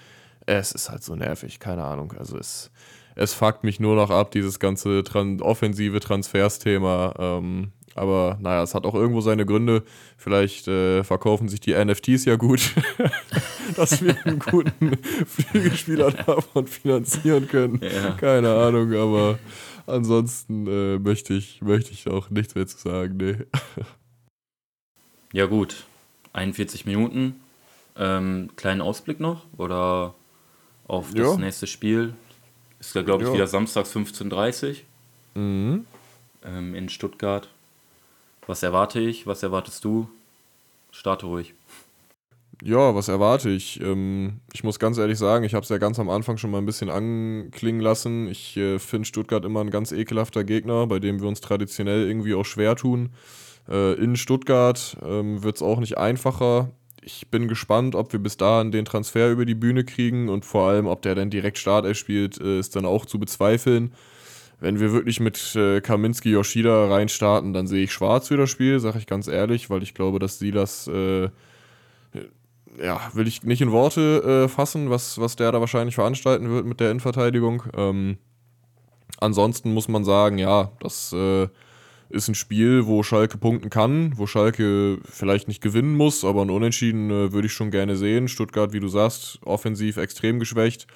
[0.48, 2.14] es ist halt so nervig, keine Ahnung.
[2.18, 2.72] Also es,
[3.16, 7.14] es fuckt mich nur noch ab, dieses ganze Tran offensive Transfersthema.
[7.20, 9.84] Ähm, aber naja, es hat auch irgendwo seine Gründe.
[10.18, 12.74] Vielleicht äh, verkaufen sich die NFTs ja gut,
[13.76, 17.82] dass wir einen guten Flügelspieler davon finanzieren können.
[17.82, 18.12] Ja.
[18.12, 19.40] Keine Ahnung, aber
[19.88, 23.18] ansonsten äh, möchte, ich, möchte ich auch nichts mehr zu sagen.
[23.18, 23.36] Nee.
[25.34, 25.86] Ja, gut.
[26.34, 27.42] 41 Minuten.
[27.98, 29.46] Ähm, kleinen Ausblick noch?
[29.58, 30.14] Oder
[30.88, 32.14] auf das nächste Spiel.
[32.80, 33.36] Ist ja, glaube ich, ja.
[33.36, 34.76] wieder samstags 15.30
[35.36, 35.86] Uhr mhm.
[36.46, 37.50] ähm, in Stuttgart.
[38.46, 39.28] Was erwarte ich?
[39.28, 40.08] Was erwartest du?
[40.92, 41.54] Starte ruhig.
[42.64, 43.80] Ja, was erwarte ich?
[43.82, 46.58] Ähm, ich muss ganz ehrlich sagen, ich habe es ja ganz am Anfang schon mal
[46.58, 48.28] ein bisschen anklingen lassen.
[48.28, 52.34] Ich äh, finde Stuttgart immer ein ganz ekelhafter Gegner, bei dem wir uns traditionell irgendwie
[52.34, 53.10] auch schwer tun.
[53.70, 56.72] Äh, in Stuttgart ähm, wird es auch nicht einfacher
[57.08, 60.68] ich bin gespannt, ob wir bis dahin den Transfer über die Bühne kriegen und vor
[60.68, 63.94] allem, ob der dann direkt Startelf spielt, äh, ist dann auch zu bezweifeln.
[64.60, 68.82] Wenn wir wirklich mit äh, Kaminski Yoshida reinstarten, dann sehe ich schwarz für das Spiel,
[68.82, 71.30] sage ich ganz ehrlich, weil ich glaube, dass Silas, äh,
[72.84, 76.66] ja, will ich nicht in Worte äh, fassen, was, was der da wahrscheinlich veranstalten wird
[76.66, 77.64] mit der Innenverteidigung.
[77.76, 78.18] Ähm,
[79.20, 81.48] ansonsten muss man sagen, ja, das äh,
[82.10, 86.50] ist ein Spiel, wo Schalke punkten kann, wo Schalke vielleicht nicht gewinnen muss, aber ein
[86.50, 88.28] Unentschieden äh, würde ich schon gerne sehen.
[88.28, 90.88] Stuttgart, wie du sagst, offensiv extrem geschwächt.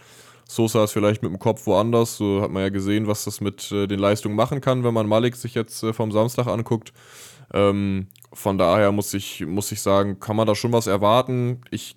[0.48, 2.18] Sosa ist vielleicht mit dem Kopf woanders.
[2.18, 5.08] So hat man ja gesehen, was das mit äh, den Leistungen machen kann, wenn man
[5.08, 6.94] Malik sich jetzt äh, vom Samstag anguckt.
[7.54, 11.62] Ähm, von daher muss ich, muss ich sagen, kann man da schon was erwarten.
[11.70, 11.96] Ich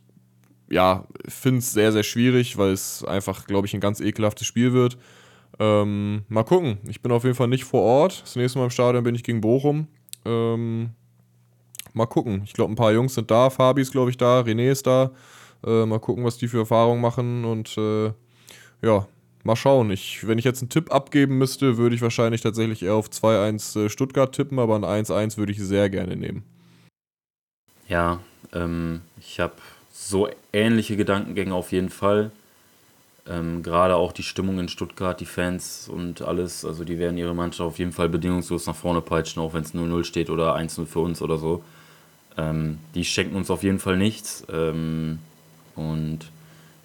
[0.69, 4.73] ja, finde es sehr, sehr schwierig, weil es einfach, glaube ich, ein ganz ekelhaftes Spiel
[4.73, 4.99] wird.
[5.59, 6.79] Ähm, mal gucken.
[6.89, 8.23] Ich bin auf jeden Fall nicht vor Ort.
[8.23, 9.87] Das nächste Mal im Stadion bin ich gegen Bochum.
[10.25, 10.91] Ähm,
[11.93, 12.43] mal gucken.
[12.45, 13.51] Ich glaube, ein paar Jungs sind da.
[13.51, 14.41] Fabi ist, glaube ich, da.
[14.41, 15.13] René ist da.
[15.65, 17.45] Äh, mal gucken, was die für Erfahrungen machen.
[17.45, 18.13] Und äh,
[18.83, 19.07] ja,
[19.45, 19.91] mal schauen.
[19.91, 23.85] Ich, wenn ich jetzt einen Tipp abgeben müsste, würde ich wahrscheinlich tatsächlich eher auf 2-1
[23.85, 26.43] äh, Stuttgart tippen, aber ein 1-1 würde ich sehr gerne nehmen.
[27.89, 28.21] Ja,
[28.53, 29.55] ähm, ich habe
[29.93, 32.33] so ähnliche Gedankengänge auf jeden Fall.
[33.27, 37.35] Ähm, Gerade auch die Stimmung in Stuttgart, die Fans und alles, also die werden ihre
[37.35, 40.85] Mannschaft auf jeden Fall bedingungslos nach vorne peitschen, auch wenn es 0-0 steht oder 1-0
[40.85, 41.65] für uns oder so.
[42.37, 44.45] Ähm, die schenken uns auf jeden Fall nichts.
[44.53, 45.21] Ähm,
[45.75, 46.21] und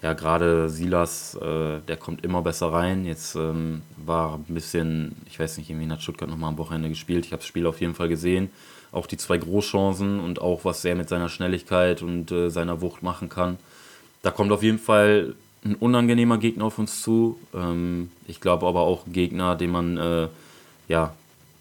[0.02, 3.06] ja, gerade Silas, äh, der kommt immer besser rein.
[3.06, 7.26] Jetzt ähm, war ein bisschen, ich weiß nicht, irgendwie hat Stuttgart nochmal am Wochenende gespielt.
[7.26, 8.50] Ich habe das Spiel auf jeden Fall gesehen.
[8.94, 13.04] Auch die zwei Großchancen und auch, was er mit seiner Schnelligkeit und äh, seiner Wucht
[13.04, 13.58] machen kann.
[14.22, 17.38] Da kommt auf jeden Fall ein unangenehmer Gegner auf uns zu.
[17.54, 20.28] Ähm, ich glaube aber auch ein Gegner, den man, äh,
[20.88, 21.14] ja,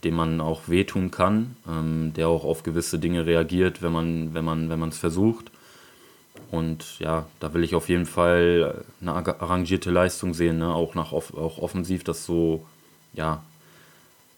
[0.05, 4.44] dem man auch wehtun kann, ähm, der auch auf gewisse Dinge reagiert, wenn man, wenn
[4.44, 5.51] man, wenn man es versucht.
[6.51, 10.72] Und ja, da will ich auf jeden Fall eine arrangierte Leistung sehen, ne?
[10.72, 12.64] auch nach auch offensiv, das so,
[13.12, 13.42] ja,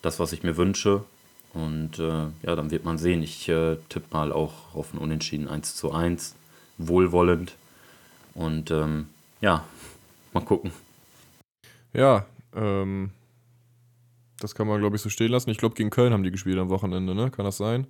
[0.02, 1.04] das, was ich mir wünsche.
[1.52, 3.22] Und äh, ja, dann wird man sehen.
[3.22, 6.34] Ich äh, tippe mal auch auf ein Unentschieden 1 zu 1,
[6.78, 7.54] wohlwollend.
[8.34, 9.08] Und ähm,
[9.40, 9.64] ja,
[10.32, 10.72] mal gucken.
[11.92, 13.10] Ja, ähm,
[14.38, 15.50] das kann man, glaube ich, so stehen lassen.
[15.50, 17.30] Ich glaube, gegen Köln haben die gespielt am Wochenende, ne?
[17.30, 17.86] Kann das sein?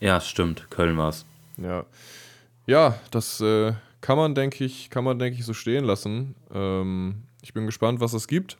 [0.00, 0.68] Ja, stimmt.
[0.70, 1.26] Köln war's.
[1.56, 1.84] Ja.
[2.66, 6.34] Ja, das äh, kann man, denke ich, kann man, denke ich, so stehen lassen.
[6.52, 8.58] Ähm, ich bin gespannt, was es gibt.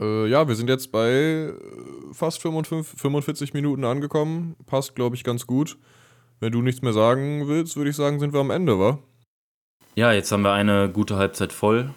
[0.00, 1.52] Äh, ja, wir sind jetzt bei äh,
[2.12, 4.56] fast 55, 45 Minuten angekommen.
[4.66, 5.76] Passt, glaube ich, ganz gut.
[6.38, 8.98] Wenn du nichts mehr sagen willst, würde ich sagen, sind wir am Ende, wa?
[9.94, 11.90] Ja, jetzt haben wir eine gute Halbzeit voll.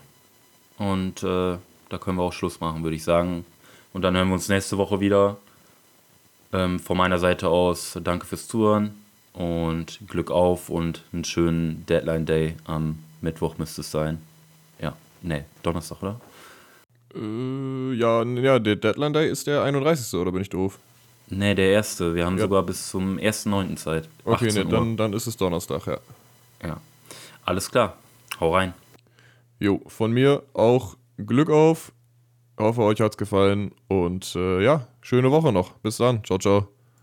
[0.78, 1.58] Und äh,
[1.90, 3.46] da können wir auch Schluss machen, würde ich sagen.
[3.94, 5.38] Und dann hören wir uns nächste Woche wieder.
[6.52, 8.96] Ähm, von meiner Seite aus danke fürs Zuhören
[9.34, 14.22] und Glück auf und einen schönen Deadline Day am Mittwoch müsste es sein.
[14.80, 16.20] Ja, nee, Donnerstag, oder?
[17.16, 20.14] Äh, ja, ja, der Deadline Day ist der 31.
[20.20, 20.78] oder bin ich doof?
[21.30, 22.14] Nee, der erste.
[22.14, 22.44] Wir haben Ja.
[22.44, 23.76] sogar bis zum 1.9.
[23.78, 24.08] Zeit.
[24.26, 25.98] Okay, 18 nee, dann, dann ist es Donnerstag, ja.
[26.64, 26.78] Ja.
[27.46, 27.98] Alles klar.
[28.40, 28.74] Hau rein.
[29.60, 31.92] Jo, von mir auch Glück auf.
[32.60, 35.72] Hoffe, euch hat's gefallen und äh, ja, schöne Woche noch.
[35.80, 36.24] Bis dann.
[36.24, 36.73] Ciao, ciao.